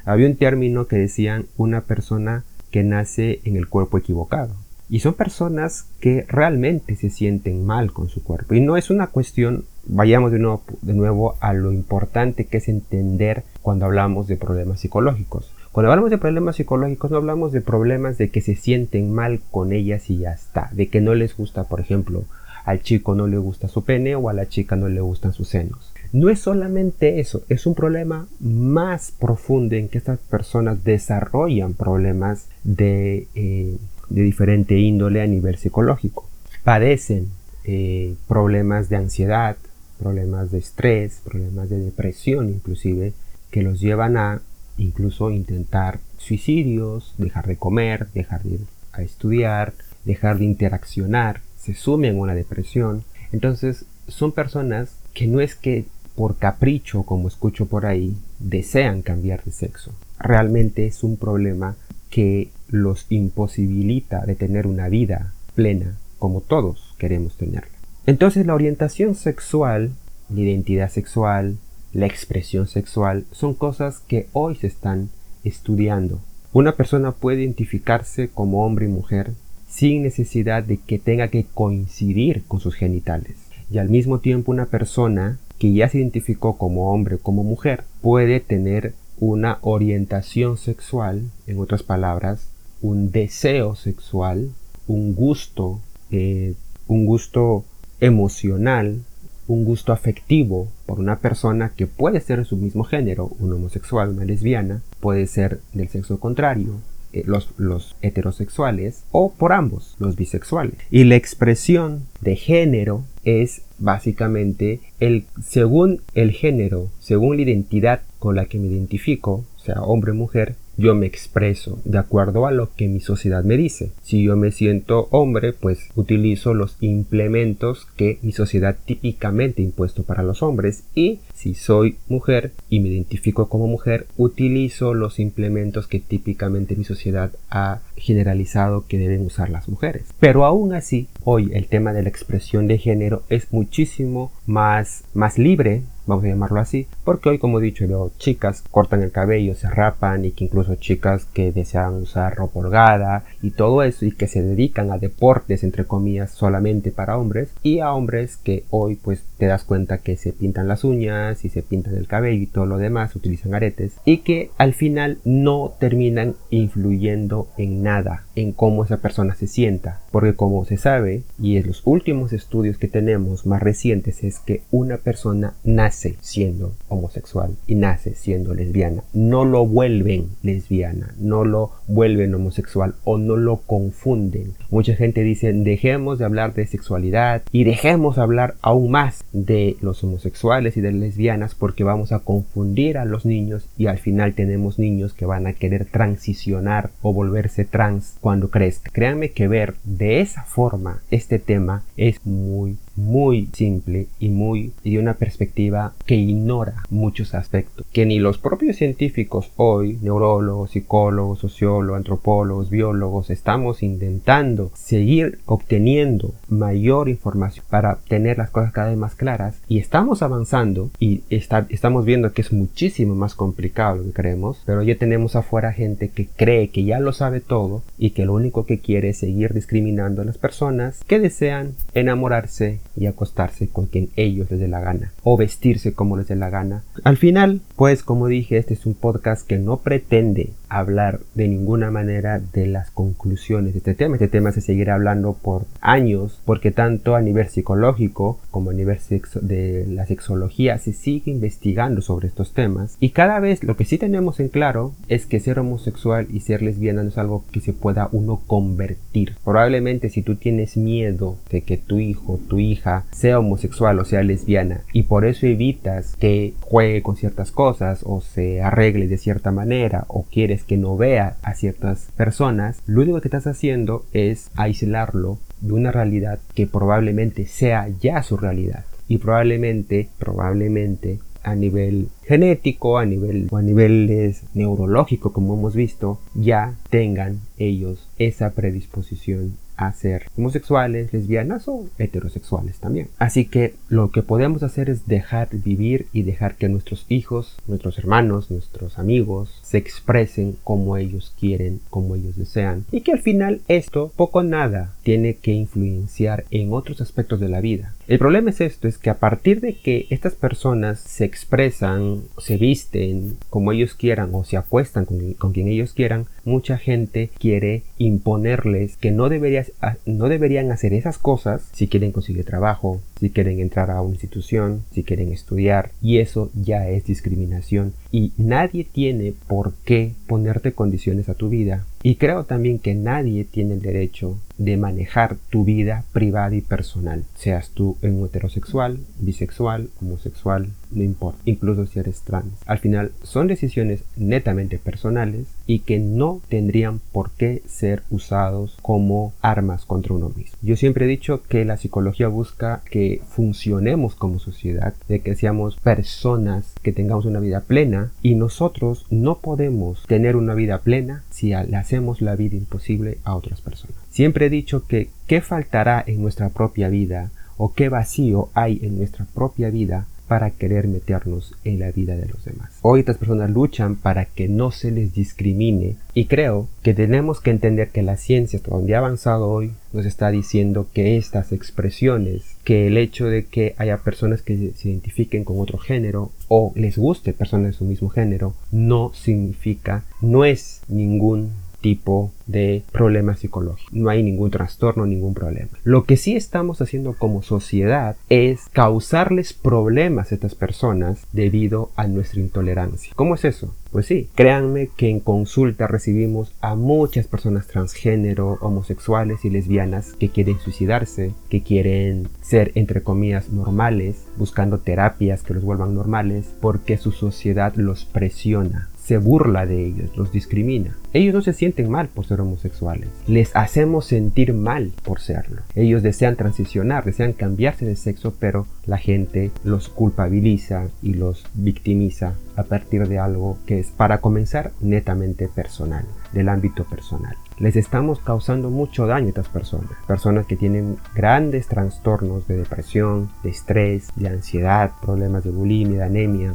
Había 0.05 0.27
un 0.27 0.37
término 0.37 0.87
que 0.87 0.97
decían 0.97 1.47
una 1.57 1.83
persona 1.83 2.45
que 2.71 2.85
nace 2.85 3.41
en 3.45 3.57
el 3.57 3.69
cuerpo 3.69 3.99
equivocado. 3.99 4.55
Y 4.89 5.01
son 5.01 5.15
personas 5.15 5.87
que 6.01 6.27
realmente 6.29 6.97
se 6.97 7.11
sienten 7.11 7.65
mal 7.65 7.93
con 7.93 8.09
su 8.09 8.25
cuerpo. 8.25 8.55
Y 8.55 8.61
no 8.61 8.77
es 8.77 8.91
una 8.91 9.07
cuestión, 9.07 9.65
vayamos 9.85 10.33
de 10.33 10.41
nuevo, 10.41 10.65
de 10.83 10.95
nuevo 10.95 11.37
a 11.41 11.53
lo 11.53 11.73
importante 11.73 12.47
que 12.47 12.57
es 12.59 12.69
entender 12.69 13.45
cuando 13.63 13.87
hablamos 13.87 14.27
de 14.27 14.37
problemas 14.37 14.81
psicológicos. 14.81 15.53
Cuando 15.71 15.93
hablamos 15.93 16.11
de 16.11 16.19
problemas 16.19 16.57
psicológicos 16.57 17.13
no 17.13 17.19
hablamos 17.19 17.53
de 17.53 17.61
problemas 17.61 18.19
de 18.19 18.31
que 18.31 18.41
se 18.41 18.57
sienten 18.57 19.13
mal 19.13 19.41
con 19.53 19.73
ellas 19.73 20.11
y 20.11 20.19
ya 20.19 20.33
está. 20.33 20.71
De 20.73 20.89
que 20.89 21.01
no 21.01 21.15
les 21.15 21.37
gusta, 21.37 21.65
por 21.65 21.79
ejemplo, 21.79 22.25
al 22.65 22.83
chico 22.83 23.15
no 23.15 23.29
le 23.29 23.39
gusta 23.39 23.69
su 23.69 23.85
pene 23.85 24.17
o 24.17 24.29
a 24.29 24.33
la 24.33 24.49
chica 24.49 24.75
no 24.75 24.89
le 24.89 25.01
gustan 25.01 25.33
sus 25.33 25.49
senos. 25.49 25.93
No 26.13 26.29
es 26.29 26.41
solamente 26.41 27.21
eso, 27.21 27.45
es 27.49 27.67
un 27.67 27.75
problema 27.75 28.27
más 28.41 29.13
profundo 29.13 29.77
en 29.77 29.89
que 29.89 29.99
estas 29.99 30.19
personas 30.19 30.83
desarrollan 30.83 31.75
problemas 31.75 32.49
de, 32.65 33.29
eh, 33.37 33.77
diferente 34.09 34.77
índole 34.77 35.23
a 35.23 35.27
nivel 35.27 35.57
psicológico. 35.57 36.29
Padecen 36.65 37.29
eh, 37.65 38.17
problemas 38.27 38.89
de 38.89 38.97
ansiedad, 38.97 39.57
problemas 40.01 40.51
de 40.51 40.59
estrés, 40.59 41.21
problemas 41.25 41.71
de 41.71 41.79
depresión 41.79 42.49
inclusive, 42.49 43.13
que 43.53 43.63
los 43.63 43.81
llevan 43.81 44.17
a 44.17 44.43
incluso 44.79 45.31
intentar 45.31 46.01
suicidios, 46.19 47.15
dejar 47.19 47.47
de 47.47 47.57
comer, 47.57 48.09
dejar 48.15 48.43
de 48.43 48.51
ir 48.51 48.61
a 48.93 49.03
estudiar, 49.03 49.75
dejar 50.05 50.39
de 50.39 50.45
interaccionar, 50.47 51.41
se 51.57 51.75
sumen 51.75 52.17
a 52.17 52.21
una 52.21 52.35
depresión. 52.35 53.05
Entonces 53.31 53.85
son 54.09 54.33
personas 54.33 54.97
que 55.13 55.27
no 55.27 55.41
es 55.41 55.55
que 55.55 55.85
por 56.15 56.37
capricho, 56.37 57.03
como 57.05 57.29
escucho 57.29 57.67
por 57.67 57.87
ahí, 57.87 58.17
desean 58.39 59.03
cambiar 59.03 59.43
de 59.45 59.53
sexo. 59.53 59.93
Realmente 60.19 60.87
es 60.87 61.03
un 61.03 61.17
problema 61.17 61.77
que 62.11 62.51
los 62.69 63.07
imposibilita 63.11 64.25
de 64.27 64.35
tener 64.35 64.67
una 64.67 64.89
vida 64.89 65.33
plena 65.55 65.97
como 66.19 66.41
todos 66.41 66.95
queremos 66.99 67.37
tenerla. 67.37 67.71
Entonces 68.07 68.47
la 68.47 68.55
orientación 68.55 69.15
sexual, 69.15 69.93
la 70.29 70.41
identidad 70.41 70.91
sexual, 70.91 71.57
la 71.93 72.07
expresión 72.07 72.69
sexual 72.69 73.25
son 73.33 73.55
cosas 73.55 74.01
que 74.07 74.29
hoy 74.33 74.55
se 74.57 74.67
están 74.67 75.11
estudiando. 75.45 76.21
Una 76.53 76.77
persona 76.77 77.13
puede 77.13 77.43
identificarse 77.43 78.29
como 78.29 78.65
hombre 78.65 78.87
y 78.87 78.89
mujer 78.89 79.33
sin 79.69 80.03
necesidad 80.03 80.63
de 80.63 80.79
que 80.79 80.99
tenga 80.99 81.29
que 81.29 81.47
coincidir 81.55 82.45
con 82.47 82.61
sus 82.61 82.75
genitales. 82.75 83.37
Y 83.71 83.79
al 83.79 83.89
mismo 83.89 84.19
tiempo 84.19 84.51
una 84.51 84.67
persona 84.67 85.39
que 85.61 85.75
ya 85.75 85.91
se 85.91 85.99
identificó 85.99 86.57
como 86.57 86.91
hombre 86.93 87.17
o 87.17 87.19
como 87.19 87.45
mujer 87.45 87.85
puede 88.01 88.41
tener 88.41 88.95
una 89.19 89.59
orientación 89.61 90.57
sexual, 90.57 91.31
en 91.47 91.59
otras 91.59 91.83
palabras, 91.83 92.49
un 92.81 93.13
deseo 93.13 93.77
sexual, 93.77 94.51
un 94.87 95.15
gusto, 95.15 95.81
eh, 96.11 96.55
un 96.89 97.05
gusto 97.05 97.65
emocional, 98.01 99.03
un 99.49 99.67
gusto 99.67 99.93
afectivo 99.93 100.69
por 100.87 100.99
una 100.99 101.19
persona 101.19 101.73
que 101.77 101.87
puede 101.87 102.23
ser 102.23 102.39
de 102.39 102.45
su 102.47 102.57
mismo 102.57 102.85
género, 102.85 103.31
un 103.39 103.53
homosexual, 103.53 104.09
una 104.09 104.25
lesbiana, 104.25 104.81
puede 104.99 105.27
ser 105.27 105.61
del 105.75 105.89
sexo 105.89 106.19
contrario, 106.19 106.77
eh, 107.13 107.23
los, 107.27 107.51
los, 107.59 107.97
heterosexuales 108.01 109.03
o 109.13 109.33
por 109.33 109.53
ambos, 109.53 109.95
los 109.99 110.17
bisexuales. 110.17 110.77
Y 110.91 111.05
la 111.05 111.17
expresión 111.17 112.07
de 112.23 112.37
género 112.37 113.03
es 113.25 113.63
básicamente 113.81 114.81
el 115.01 115.25
según 115.43 116.03
el 116.15 116.31
género, 116.31 116.89
según 117.01 117.37
la 117.37 117.43
identidad 117.43 118.03
con 118.19 118.37
la 118.37 118.45
que 118.45 118.59
me 118.59 118.69
identifico, 118.69 119.45
sea 119.57 119.83
hombre 119.83 120.13
o 120.13 120.15
mujer, 120.15 120.55
yo 120.81 120.95
me 120.95 121.07
expreso 121.07 121.79
de 121.85 121.99
acuerdo 121.99 122.47
a 122.47 122.53
lo 122.53 122.75
que 122.75 122.89
mi 122.89 123.01
sociedad 123.01 123.45
me 123.45 123.57
dice. 123.57 123.91
Si 124.03 124.23
yo 124.23 124.37
me 124.37 124.51
siento 124.51 125.09
hombre, 125.11 125.53
pues 125.53 125.89
utilizo 125.95 126.55
los 126.55 126.77
implementos 126.81 127.87
que 127.97 128.19
mi 128.23 128.33
sociedad 128.33 128.77
típicamente 128.85 129.63
impuesto 129.63 130.03
para 130.03 130.23
los 130.23 130.43
hombres 130.43 130.85
y 130.95 131.21
si 131.35 131.55
soy 131.55 131.97
mujer 132.09 132.53
y 132.71 132.81
me 132.81 132.89
identifico 132.89 133.49
como 133.49 133.67
mujer, 133.67 134.07
utilizo 134.17 134.95
los 134.95 135.19
implementos 135.19 135.87
que 135.87 136.01
típicamente 136.01 136.77
mi 136.77 136.85
sociedad 136.85 137.31
ha 137.51 137.81
generalizado 137.97 138.87
que 138.87 138.99
deben 138.99 139.25
usar 139.25 139.51
las 139.51 139.69
mujeres. 139.69 140.05
Pero 140.19 140.45
aún 140.45 140.73
así, 140.73 141.09
hoy 141.25 141.51
el 141.53 141.67
tema 141.67 141.93
de 141.93 142.03
la 142.03 142.09
expresión 142.09 142.67
de 142.67 142.79
género 142.79 143.23
es 143.29 143.53
muchísimo 143.53 144.33
más, 144.47 145.05
más 145.13 145.39
libre 145.39 145.83
vamos 146.11 146.25
a 146.25 146.29
llamarlo 146.29 146.61
así, 146.61 146.87
porque 147.05 147.31
hoy 147.31 147.39
como 147.39 147.59
he 147.59 147.63
dicho 147.63 147.87
veo 147.89 148.13
chicas 148.19 148.63
cortan 148.71 149.03
el 149.03 149.13
cabello, 149.13 149.55
se 149.55 149.71
rapan 149.71 150.25
y 150.25 150.33
que 150.33 150.45
incluso 150.45 150.75
chicas 150.77 151.25
que 151.25 151.53
desean 151.53 151.95
usar 151.95 152.37
ropa 152.37 152.61
holgada 152.61 153.25
y 153.43 153.53
todo 153.53 153.83
eso 153.83 154.05
y 154.05 154.13
que 154.13 154.27
se 154.27 154.43
dedican 154.43 154.91
a 154.91 154.99
deportes 154.99 155.65
entre 155.65 155.85
comillas 155.85 156.31
solamente 156.31 156.91
para 156.91 157.17
hombres 157.17 157.51
y 157.63 157.81
a 157.81 157.93
hombres 157.93 158.37
que 158.37 158.65
hoy 158.71 158.97
pues 158.97 159.25
te 159.39 159.47
das 159.47 159.65
cuenta 159.65 159.99
que 159.99 160.17
se 160.17 160.33
pintan 160.33 160.69
las 160.69 160.85
uñas 160.85 161.45
y 161.45 161.49
se 161.49 161.63
pintan 161.63 161.97
el 161.97 162.07
cabello 162.07 162.43
y 162.43 162.47
todo 162.47 162.67
lo 162.67 162.77
demás, 162.77 163.17
utilizan 163.17 163.55
aretes 163.55 163.95
y 164.05 164.19
que 164.19 164.51
al 164.59 164.75
final 164.75 165.19
no 165.25 165.73
terminan 165.79 166.35
influyendo 166.51 167.49
en 167.57 167.83
nada 167.83 168.25
en 168.35 168.53
cómo 168.53 168.85
esa 168.85 168.99
persona 168.99 169.35
se 169.35 169.47
sienta, 169.47 170.01
porque 170.11 170.35
como 170.35 170.65
se 170.65 170.77
sabe 170.77 171.23
y 171.41 171.57
en 171.57 171.67
los 171.67 171.83
últimos 171.85 172.33
estudios 172.33 172.79
que 172.79 172.89
tenemos 172.89 173.47
más 173.47 173.63
recientes 173.63 174.25
es 174.25 174.39
que 174.39 174.63
una 174.71 174.97
persona 174.97 175.55
nace 175.65 176.00
siendo 176.21 176.73
homosexual 176.89 177.57
y 177.67 177.75
nace 177.75 178.15
siendo 178.15 178.55
lesbiana. 178.55 179.03
No 179.13 179.45
lo 179.45 179.67
vuelven 179.67 180.31
lesbiana, 180.43 181.15
no 181.19 181.45
lo 181.45 181.73
vuelven 181.87 182.35
homosexual 182.35 182.95
o 183.05 183.19
no 183.19 183.37
lo 183.37 183.59
confunden. 183.59 184.55
Mucha 184.71 184.95
gente 184.95 185.23
dice 185.23 185.53
dejemos 185.53 186.19
de 186.19 186.25
hablar 186.25 186.55
de 186.55 186.67
sexualidad 186.67 187.43
y 187.53 187.65
dejemos 187.65 188.19
hablar 188.19 188.55
aún 188.63 188.91
más 188.91 189.25
de 189.33 189.77
los 189.81 190.03
homosexuales 190.03 190.77
y 190.77 190.81
de 190.81 190.93
lesbianas 190.93 191.55
porque 191.55 191.85
vamos 191.85 192.13
a 192.13 192.21
confundir 192.21 192.99
a 192.99 193.05
los 193.05 193.25
niños 193.25 193.69
y 193.77 193.87
al 193.87 193.99
final 193.99 194.35
tenemos 194.35 194.79
niños 194.79 195.13
que 195.13 195.27
van 195.27 195.47
a 195.47 195.53
querer 195.53 195.85
transicionar 195.85 196.91
o 197.03 197.13
volverse 197.13 197.65
trans 197.65 198.17
cuando 198.21 198.51
crezca. 198.51 198.91
Créanme 198.93 199.31
que 199.31 199.49
ver 199.49 199.75
de 199.85 200.21
esa 200.21 200.45
forma 200.45 201.03
este 201.11 201.39
tema 201.39 201.83
es 201.97 202.25
muy 202.25 202.77
muy 203.01 203.49
simple 203.53 204.07
y 204.19 204.29
muy 204.29 204.73
de 204.85 204.99
una 204.99 205.15
perspectiva 205.15 205.95
que 206.07 206.17
ignora 206.17 206.75
muchos 206.91 207.35
aspectos 207.35 207.87
que 207.93 208.07
ni 208.07 208.19
los 208.19 208.39
propios 208.39 208.77
científicos 208.77 209.51
hoy, 209.57 209.99
neurólogos, 210.03 210.71
psicólogos, 210.71 211.41
sociólogos, 211.41 211.99
antropólogos, 211.99 212.71
biólogos, 212.71 213.31
estamos 213.31 213.83
intentando 213.83 214.71
seguir 214.75 215.39
obteniendo 215.47 216.33
mayor 216.49 217.09
información 217.09 217.65
para 217.69 217.97
tener 218.09 218.39
las 218.39 218.51
cosas 218.51 218.73
cada 218.73 218.89
vez 218.89 218.99
más 218.99 219.15
claras 219.15 219.61
y 219.69 219.79
estamos 219.79 220.23
avanzando 220.23 220.91
y 220.99 221.23
estamos 221.31 222.05
viendo 222.05 222.33
que 222.33 222.43
es 222.43 222.53
muchísimo 222.53 223.15
más 223.15 223.35
complicado 223.35 223.97
lo 223.97 224.05
que 224.05 224.13
creemos, 224.13 224.63
pero 224.67 224.83
ya 224.83 224.97
tenemos 224.97 225.37
afuera 225.37 225.73
gente 225.73 226.09
que 226.09 226.27
cree 226.27 226.69
que 226.69 226.85
ya 226.85 227.01
lo 227.01 227.13
sabe 227.13 227.41
todo 227.41 227.83
y 227.99 228.11
que 228.11 228.25
lo 228.25 228.35
único 228.35 228.67
que 228.67 228.79
quiere 228.79 229.11
es 229.11 229.19
seguir 229.19 229.55
discriminando 229.55 230.23
a 230.23 230.25
las 230.25 230.39
personas 230.39 231.03
que 231.07 231.19
desean 231.19 231.75
enamorarse 231.95 232.81
y 232.97 233.07
acostarse 233.07 233.69
con 233.69 233.87
quien 233.87 234.11
ellos 234.17 234.51
les 234.51 234.61
dé 234.61 234.69
la 234.69 234.81
gana 234.81 235.13
o 235.23 235.37
vestirse 235.37 235.93
como 235.93 236.17
les 236.17 236.29
dé 236.29 236.37
la 236.37 236.51
gana. 236.51 236.83
Al 237.05 237.17
final, 237.17 237.61
pues 237.77 238.03
como 238.03 238.27
dije, 238.27 238.57
este 238.57 238.75
es 238.75 238.87
un 238.87 238.95
podcast 238.95 239.47
que 239.47 239.59
no 239.59 239.79
pretende 239.79 240.51
hablar 240.69 241.21
de 241.35 241.49
ninguna 241.49 241.91
manera 241.91 242.41
de 242.41 242.67
las 242.67 242.91
conclusiones 242.91 243.75
de 243.75 243.79
este 243.79 243.95
tema. 243.95 244.15
Este 244.15 244.29
tema 244.29 244.53
se 244.53 244.61
seguirá 244.61 244.95
hablando 244.95 245.35
por 245.35 245.67
años 245.81 246.41
porque 246.45 246.71
tanto 246.71 247.17
a 247.17 247.21
nivel 247.21 247.49
psicológico 247.49 248.39
como 248.51 248.71
a 248.71 248.75
nivel 248.75 248.99
de 249.43 249.87
la 249.89 250.07
sexología 250.07 250.79
se 250.79 250.93
sigue 250.93 251.31
investigando 251.31 252.01
sobre 252.03 252.29
estos 252.29 252.53
temas 252.53 252.97
y 253.01 253.11
cada 253.11 253.41
vez 253.41 253.65
lo 253.65 253.77
que 253.77 253.85
sí 253.85 253.99
tenemos 253.99 254.41
en 254.41 254.49
claro 254.49 254.93
es 255.09 255.27
que 255.27 255.41
ser 255.41 255.59
homosexual 255.59 256.29
y 256.31 256.41
ser 256.41 256.63
lesbiana 256.63 257.03
no 257.03 257.09
es 257.09 257.19
algo 257.19 257.45
que 257.51 257.61
se 257.61 257.73
pueda 257.73 258.09
uno 258.13 258.41
convertir. 258.47 259.35
Probablemente 259.45 260.09
si 260.09 260.23
tú 260.23 260.37
tienes 260.37 260.77
miedo 260.77 261.37
de 261.51 261.63
que 261.63 261.77
tu 261.77 261.99
hijo, 261.99 262.39
tu 262.49 262.59
hija 262.59 262.80
sea 263.13 263.39
homosexual 263.39 263.99
o 263.99 264.05
sea 264.05 264.23
lesbiana 264.23 264.83
y 264.93 265.05
por 265.05 265.25
eso 265.25 265.47
evitas 265.47 266.17
que 266.17 266.55
juegue 266.61 267.03
con 267.03 267.17
ciertas 267.17 267.51
cosas 267.51 268.01
o 268.05 268.21
se 268.21 268.63
arregle 268.63 269.09
de 269.09 269.19
cierta 269.19 269.51
manera 269.51 270.05
o 270.09 270.25
quieres 270.25 270.65
que 270.65 270.77
no 270.77 270.97
vea 270.97 271.37
a 271.43 271.55
ciertas 271.55 272.09
personas, 272.17 272.83
lo 272.87 273.03
único 273.03 273.21
que 273.21 273.29
estás 273.29 273.47
haciendo 273.47 274.05
es 274.13 274.51
aislarlo 274.57 275.39
de 275.61 275.73
una 275.73 275.93
realidad 275.93 276.39
que 276.55 276.67
probablemente 276.67 277.47
sea 277.47 277.89
ya 278.01 278.23
su 278.23 278.37
realidad. 278.37 278.85
Y 279.09 279.19
probablemente, 279.19 280.09
probablemente 280.19 281.19
a 281.43 281.55
nivel 281.55 282.09
genético, 282.25 282.99
a 282.99 283.07
nivel 283.07 283.49
o 283.51 283.57
a 283.57 283.63
niveles 283.63 284.43
neurológico, 284.55 285.33
como 285.33 285.55
hemos 285.55 285.75
visto, 285.75 286.21
ya 286.35 286.75
tengan 286.91 287.41
ellos 287.59 288.09
esa 288.19 288.51
predisposición 288.51 289.57
a 289.81 289.93
ser 289.93 290.27
homosexuales, 290.37 291.13
lesbianas 291.13 291.67
o 291.69 291.87
heterosexuales 291.99 292.79
también. 292.79 293.09
Así 293.19 293.47
que 293.47 293.75
lo 293.89 294.11
que 294.11 294.23
podemos 294.23 294.63
hacer 294.63 294.91
es 294.91 295.07
dejar 295.07 295.49
vivir 295.53 296.07
y 296.13 296.23
dejar 296.23 296.57
que 296.57 296.69
nuestros 296.69 297.07
hijos, 297.09 297.57
nuestros 297.67 297.99
hermanos, 297.99 298.51
nuestros 298.51 298.99
amigos 298.99 299.59
se 299.63 299.79
expresen 299.79 300.57
como 300.65 300.97
ellos 300.97 301.35
quieren, 301.39 301.81
como 301.91 302.15
ellos 302.15 302.37
desean. 302.37 302.85
Y 302.93 303.01
que 303.01 303.13
al 303.13 303.21
final 303.21 303.61
esto 303.69 304.13
poco 304.17 304.43
nada 304.43 304.95
tiene 305.03 305.37
que 305.37 305.53
influenciar 305.53 306.45
en 306.51 306.73
otros 306.73 307.01
aspectos 307.01 307.41
de 307.41 307.49
la 307.49 307.61
vida. 307.61 307.95
El 308.07 308.19
problema 308.19 308.51
es 308.51 308.61
esto, 308.61 308.89
es 308.89 308.99
que 308.99 309.09
a 309.09 309.19
partir 309.19 309.61
de 309.61 309.75
que 309.75 310.07
estas 310.11 310.35
personas 310.35 310.99
se 310.99 311.25
expresan, 311.25 312.23
se 312.39 312.57
visten 312.57 313.37
como 313.51 313.73
ellos 313.73 313.95
quieran 313.95 314.31
o 314.33 314.45
se 314.45 314.57
acuestan 314.57 315.05
con, 315.05 315.35
con 315.35 315.53
quien 315.53 315.69
ellos 315.69 315.93
quieran, 315.93 316.27
mucha 316.45 316.79
gente 316.79 317.31
quiere 317.39 317.83
imponerles 317.99 318.97
que 318.97 319.11
no, 319.11 319.29
debería, 319.29 319.65
no 320.07 320.29
deberían 320.29 320.71
hacer 320.73 320.93
esas 320.93 321.19
cosas 321.19 321.69
si 321.73 321.89
quieren 321.89 322.13
conseguir 322.13 322.45
trabajo, 322.45 323.01
si 323.21 323.31
quieren 323.31 323.61
entrar 323.61 323.91
a 323.91 324.01
una 324.01 324.15
institución, 324.15 324.83
si 324.93 325.05
quieren 325.05 325.31
estudiar, 325.31 325.91
y 326.03 326.19
eso 326.19 326.51
ya 326.55 326.89
es 326.89 327.05
discriminación 327.05 327.93
y 328.13 328.33
nadie 328.37 328.85
tiene 328.85 329.35
por 329.47 329.73
qué 329.85 330.15
ponerte 330.27 330.73
condiciones 330.73 331.29
a 331.29 331.35
tu 331.35 331.49
vida. 331.49 331.85
Y 332.03 332.15
creo 332.15 332.45
también 332.45 332.79
que 332.79 332.95
nadie 332.95 333.45
tiene 333.45 333.75
el 333.75 333.83
derecho 333.83 334.39
de 334.57 334.79
manejar 334.79 335.37
tu 335.51 335.65
vida 335.65 336.05
privada 336.13 336.55
y 336.55 336.63
personal, 336.63 337.25
seas 337.35 337.71
tú 337.71 337.99
en 338.01 338.25
heterosexual, 338.25 339.01
bisexual, 339.19 339.91
homosexual, 340.01 340.69
no 340.93 341.03
importa, 341.03 341.41
incluso 341.45 341.87
si 341.87 341.99
eres 341.99 342.23
trans. 342.23 342.53
Al 342.67 342.79
final 342.79 343.13
son 343.23 343.49
decisiones 343.49 344.03
netamente 344.17 344.79
personales 344.79 345.47
y 345.67 345.81
que 345.81 345.99
no 345.99 346.41
tendrían 346.49 347.01
por 347.13 347.31
qué 347.33 347.63
ser 347.67 348.03
usados 348.11 348.77
como 348.83 349.35
armas 349.43 349.85
contra 349.85 350.15
uno 350.15 350.31
mismo. 350.31 350.57
Yo 350.63 350.77
siempre 350.77 351.05
he 351.05 351.09
dicho 351.09 351.43
que 351.49 351.65
la 351.65 351.77
psicología 351.77 352.29
busca 352.29 352.83
que 352.91 353.10
funcionemos 353.19 354.15
como 354.15 354.39
sociedad, 354.39 354.95
de 355.09 355.21
que 355.21 355.35
seamos 355.35 355.77
personas 355.77 356.75
que 356.83 356.93
tengamos 356.93 357.27
una 357.27 357.41
vida 357.41 357.61
plena 357.61 358.11
y 358.23 358.35
nosotros 358.35 359.07
no 359.11 359.39
podemos 359.39 360.05
tener 360.07 360.37
una 360.37 360.55
vida 360.55 360.79
plena 360.79 361.25
si 361.31 361.49
le 361.49 361.77
hacemos 361.77 362.21
la 362.21 362.37
vida 362.37 362.57
imposible 362.57 363.19
a 363.25 363.35
otras 363.35 363.61
personas. 363.61 363.97
Siempre 364.11 364.47
he 364.47 364.51
dicho 364.51 364.87
que 364.87 365.11
qué 365.27 365.41
faltará 365.41 366.03
en 366.07 366.23
nuestra 366.23 366.49
propia 366.51 366.89
vida 366.89 367.31
o 367.57 367.75
qué 367.75 367.89
vacío 367.89 368.49
hay 368.55 368.81
en 368.83 368.99
nuestra 368.99 369.27
propia 369.35 369.71
vida 369.71 370.07
para 370.31 370.53
querer 370.53 370.87
meternos 370.87 371.57
en 371.65 371.81
la 371.81 371.91
vida 371.91 372.15
de 372.15 372.29
los 372.29 372.45
demás. 372.45 372.79
Hoy 372.83 373.01
estas 373.01 373.19
personas 373.19 373.51
luchan 373.51 373.97
para 373.97 374.27
que 374.27 374.47
no 374.47 374.71
se 374.71 374.93
les 374.93 375.13
discrimine 375.13 375.97
y 376.15 376.27
creo 376.27 376.69
que 376.85 376.95
tenemos 376.95 377.41
que 377.41 377.51
entender 377.51 377.89
que 377.89 378.03
la 378.03 378.17
ciencia, 378.17 378.61
donde 378.65 378.95
ha 378.95 378.99
avanzado 378.99 379.51
hoy, 379.51 379.73
nos 379.93 380.07
está 380.07 380.31
diciendo 380.31 380.87
que 380.95 381.17
estas 381.17 381.51
expresiones, 381.51 382.45
que 382.63 382.87
el 382.87 382.97
hecho 382.97 383.27
de 383.27 383.47
que 383.47 383.75
haya 383.77 384.05
personas 384.05 384.43
que 384.43 384.71
se 384.77 384.89
identifiquen 384.89 385.43
con 385.43 385.59
otro 385.59 385.79
género 385.79 386.31
o 386.47 386.71
les 386.77 386.97
guste 386.97 387.33
personas 387.33 387.67
de 387.67 387.73
su 387.73 387.85
mismo 387.85 388.09
género, 388.09 388.55
no 388.71 389.11
significa, 389.13 390.05
no 390.21 390.45
es 390.45 390.83
ningún 390.87 391.51
tipo 391.81 392.33
de 392.47 392.83
problema 392.93 393.37
psicológico. 393.37 393.91
No 393.93 394.11
hay 394.11 394.23
ningún 394.23 394.51
trastorno, 394.51 395.07
ningún 395.07 395.35
problema. 395.35 395.71
Lo 395.85 396.05
que 396.05 396.17
sí 396.17 396.37
estamos 396.37 396.81
haciendo 396.81 397.15
como 397.15 397.43
sociedad 397.43 398.17
es 398.29 398.69
causarles 398.73 399.53
problemas 399.53 400.33
a 400.33 400.35
estas 400.35 400.55
personas 400.55 401.27
debido 401.33 401.91
a 401.97 402.07
nuestra 402.07 402.41
intolerancia. 402.41 403.13
¿Cómo 403.15 403.35
es 403.35 403.45
eso? 403.45 403.75
Pues 403.93 404.07
sí, 404.07 404.29
créanme 404.35 404.89
que 404.97 405.11
en 405.11 405.21
consulta 405.21 405.87
recibimos 405.87 406.53
a 406.61 406.77
muchas 406.77 407.27
personas 407.27 407.67
transgénero, 407.67 408.59
homosexuales 408.61 409.45
y 409.45 409.51
lesbianas 409.51 410.13
que 410.13 410.29
quieren 410.29 410.61
suicidarse, 410.61 411.33
que 411.49 411.63
quieren 411.63 412.29
ser 412.41 412.71
entre 412.77 413.03
comillas 413.03 413.51
normales, 413.51 414.27
buscando 414.37 414.79
terapias 414.79 415.43
que 415.43 415.55
los 415.55 415.65
vuelvan 415.65 415.95
normales 415.95 416.55
porque 416.61 416.99
su 416.99 417.11
sociedad 417.11 417.75
los 417.75 418.05
presiona 418.05 418.89
se 419.11 419.19
burla 419.19 419.67
de 419.67 419.85
ellos, 419.85 420.17
los 420.17 420.31
discrimina. 420.31 420.97
Ellos 421.13 421.35
no 421.35 421.43
se 421.43 421.53
sienten 421.53 421.91
mal 421.91 422.07
por 422.07 422.27
ser 422.27 422.41
homosexuales, 422.41 423.09
les 423.27 423.51
hacemos 423.57 424.05
sentir 424.05 424.55
mal 424.55 424.93
por 425.03 425.19
serlo. 425.19 425.63
Ellos 425.75 426.05
desean 426.05 426.37
transicionar, 426.37 427.05
desean 427.05 427.33
cambiarse 427.33 427.85
de 427.85 427.97
sexo, 427.97 428.35
pero 428.39 428.69
la 428.87 428.99
gente 428.99 429.51
los 429.65 429.89
culpabiliza 429.89 430.87
y 431.03 431.15
los 431.15 431.45
victimiza 431.55 432.35
a 432.61 432.65
partir 432.65 433.09
de 433.09 433.19
algo 433.19 433.59
que 433.67 433.81
es, 433.81 433.91
para 433.91 434.19
comenzar, 434.19 434.73
netamente 434.81 435.49
personal, 435.49 436.05
del 436.33 436.49
ámbito 436.49 436.85
personal 436.85 437.37
les 437.61 437.77
estamos 437.77 438.21
causando 438.21 438.71
mucho 438.71 439.07
daño 439.07 439.27
a 439.27 439.29
estas 439.29 439.49
personas. 439.49 439.91
Personas 440.07 440.47
que 440.47 440.57
tienen 440.57 440.97
grandes 441.15 441.69
trastornos 441.69 442.49
de 442.49 442.57
depresión, 442.57 443.31
de 443.45 443.51
estrés, 443.51 444.09
de 444.17 444.29
ansiedad, 444.29 444.93
problemas 445.03 445.45
de 445.45 445.51
bulimia, 445.51 445.99
de 445.99 446.05
anemia, 446.05 446.55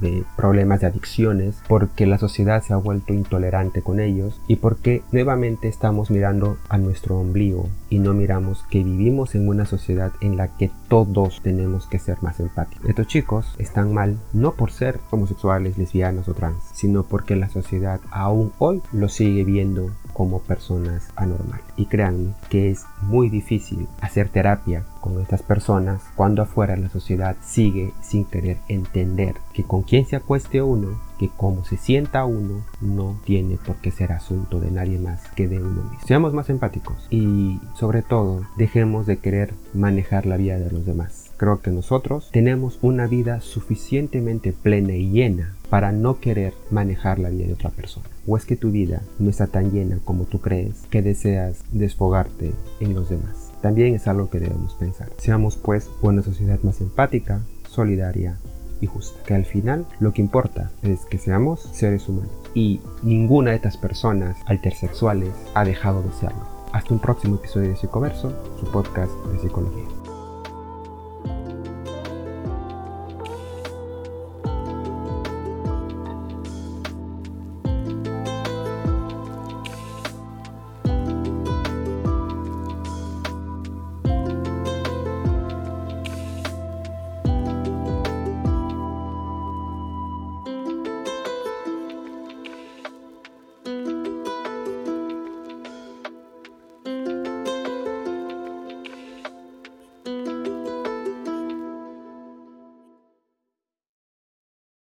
de 0.00 0.22
problemas 0.36 0.82
de 0.82 0.88
adicciones, 0.88 1.62
porque 1.66 2.06
la 2.06 2.18
sociedad 2.18 2.62
se 2.62 2.74
ha 2.74 2.76
vuelto 2.76 3.14
intolerante 3.14 3.80
con 3.80 3.98
ellos 3.98 4.38
y 4.46 4.56
porque 4.56 5.02
nuevamente 5.10 5.68
estamos 5.68 6.10
mirando 6.10 6.58
a 6.68 6.76
nuestro 6.76 7.18
ombligo 7.18 7.70
y 7.88 7.98
no 7.98 8.12
miramos 8.12 8.62
que 8.70 8.84
vivimos 8.84 9.34
en 9.34 9.48
una 9.48 9.64
sociedad 9.64 10.12
en 10.20 10.36
la 10.36 10.48
que 10.48 10.70
todos 10.90 11.40
tenemos 11.40 11.86
que 11.86 12.00
ser 12.00 12.20
más 12.20 12.40
empáticos. 12.40 12.88
Estos 12.88 13.06
chicos 13.06 13.46
están 13.58 13.94
mal 13.94 14.18
no 14.32 14.54
por 14.54 14.72
ser 14.72 14.98
homosexuales, 15.10 15.78
lesbianas 15.78 16.28
o 16.28 16.34
trans, 16.34 16.64
sino 16.74 17.04
porque 17.04 17.36
la 17.36 17.48
sociedad 17.48 18.00
aún 18.10 18.52
hoy 18.58 18.82
lo 18.92 19.08
sigue 19.08 19.44
viendo 19.44 19.92
como 20.12 20.40
personas 20.40 21.08
anormales. 21.14 21.64
Y 21.76 21.86
créanme 21.86 22.34
que 22.48 22.72
es 22.72 22.84
muy 23.02 23.28
difícil 23.28 23.86
hacer 24.00 24.30
terapia 24.30 24.84
con 25.00 25.20
estas 25.20 25.42
personas 25.42 26.02
cuando 26.14 26.42
afuera 26.42 26.76
la 26.76 26.88
sociedad 26.88 27.36
sigue 27.42 27.92
sin 28.02 28.24
querer 28.24 28.58
entender 28.68 29.34
que 29.52 29.64
con 29.64 29.82
quien 29.82 30.06
se 30.06 30.16
acueste 30.16 30.62
uno, 30.62 31.00
que 31.18 31.28
como 31.36 31.64
se 31.64 31.76
sienta 31.76 32.24
uno, 32.24 32.64
no 32.80 33.18
tiene 33.24 33.56
por 33.56 33.76
qué 33.76 33.90
ser 33.90 34.12
asunto 34.12 34.60
de 34.60 34.70
nadie 34.70 34.98
más 34.98 35.28
que 35.34 35.48
de 35.48 35.58
uno 35.58 35.82
mismo. 35.82 36.06
Seamos 36.06 36.32
más 36.32 36.50
empáticos 36.50 37.06
y 37.10 37.60
sobre 37.74 38.02
todo 38.02 38.42
dejemos 38.56 39.06
de 39.06 39.18
querer 39.18 39.54
manejar 39.74 40.26
la 40.26 40.36
vida 40.36 40.58
de 40.58 40.70
los 40.70 40.86
demás. 40.86 41.30
Creo 41.36 41.60
que 41.60 41.70
nosotros 41.70 42.28
tenemos 42.32 42.78
una 42.82 43.06
vida 43.06 43.40
suficientemente 43.40 44.52
plena 44.52 44.92
y 44.92 45.10
llena 45.10 45.54
para 45.70 45.92
no 45.92 46.20
querer 46.20 46.52
manejar 46.70 47.18
la 47.18 47.30
vida 47.30 47.46
de 47.46 47.54
otra 47.54 47.70
persona. 47.70 48.06
O 48.26 48.36
es 48.36 48.44
que 48.44 48.56
tu 48.56 48.70
vida 48.70 49.02
no 49.18 49.30
está 49.30 49.46
tan 49.46 49.70
llena 49.70 49.98
como 50.04 50.24
tú 50.24 50.40
crees 50.40 50.82
que 50.90 51.00
deseas 51.00 51.64
desfogarte 51.72 52.52
en 52.80 52.94
los 52.94 53.08
demás. 53.08 53.49
También 53.60 53.94
es 53.94 54.08
algo 54.08 54.30
que 54.30 54.40
debemos 54.40 54.74
pensar. 54.74 55.08
Seamos 55.18 55.56
pues 55.56 55.90
una 56.02 56.22
sociedad 56.22 56.58
más 56.62 56.80
empática, 56.80 57.40
solidaria 57.68 58.38
y 58.80 58.86
justa. 58.86 59.22
Que 59.24 59.34
al 59.34 59.44
final 59.44 59.86
lo 60.00 60.12
que 60.12 60.22
importa 60.22 60.70
es 60.82 61.04
que 61.06 61.18
seamos 61.18 61.60
seres 61.72 62.08
humanos. 62.08 62.32
Y 62.54 62.80
ninguna 63.02 63.50
de 63.50 63.56
estas 63.56 63.76
personas 63.76 64.36
intersexuales 64.48 65.30
ha 65.54 65.64
dejado 65.64 66.02
de 66.02 66.12
serlo. 66.12 66.48
Hasta 66.72 66.94
un 66.94 67.00
próximo 67.00 67.36
episodio 67.36 67.70
de 67.70 67.76
Psicoverso, 67.76 68.32
su 68.58 68.70
podcast 68.70 69.12
de 69.32 69.38
psicología. 69.40 69.99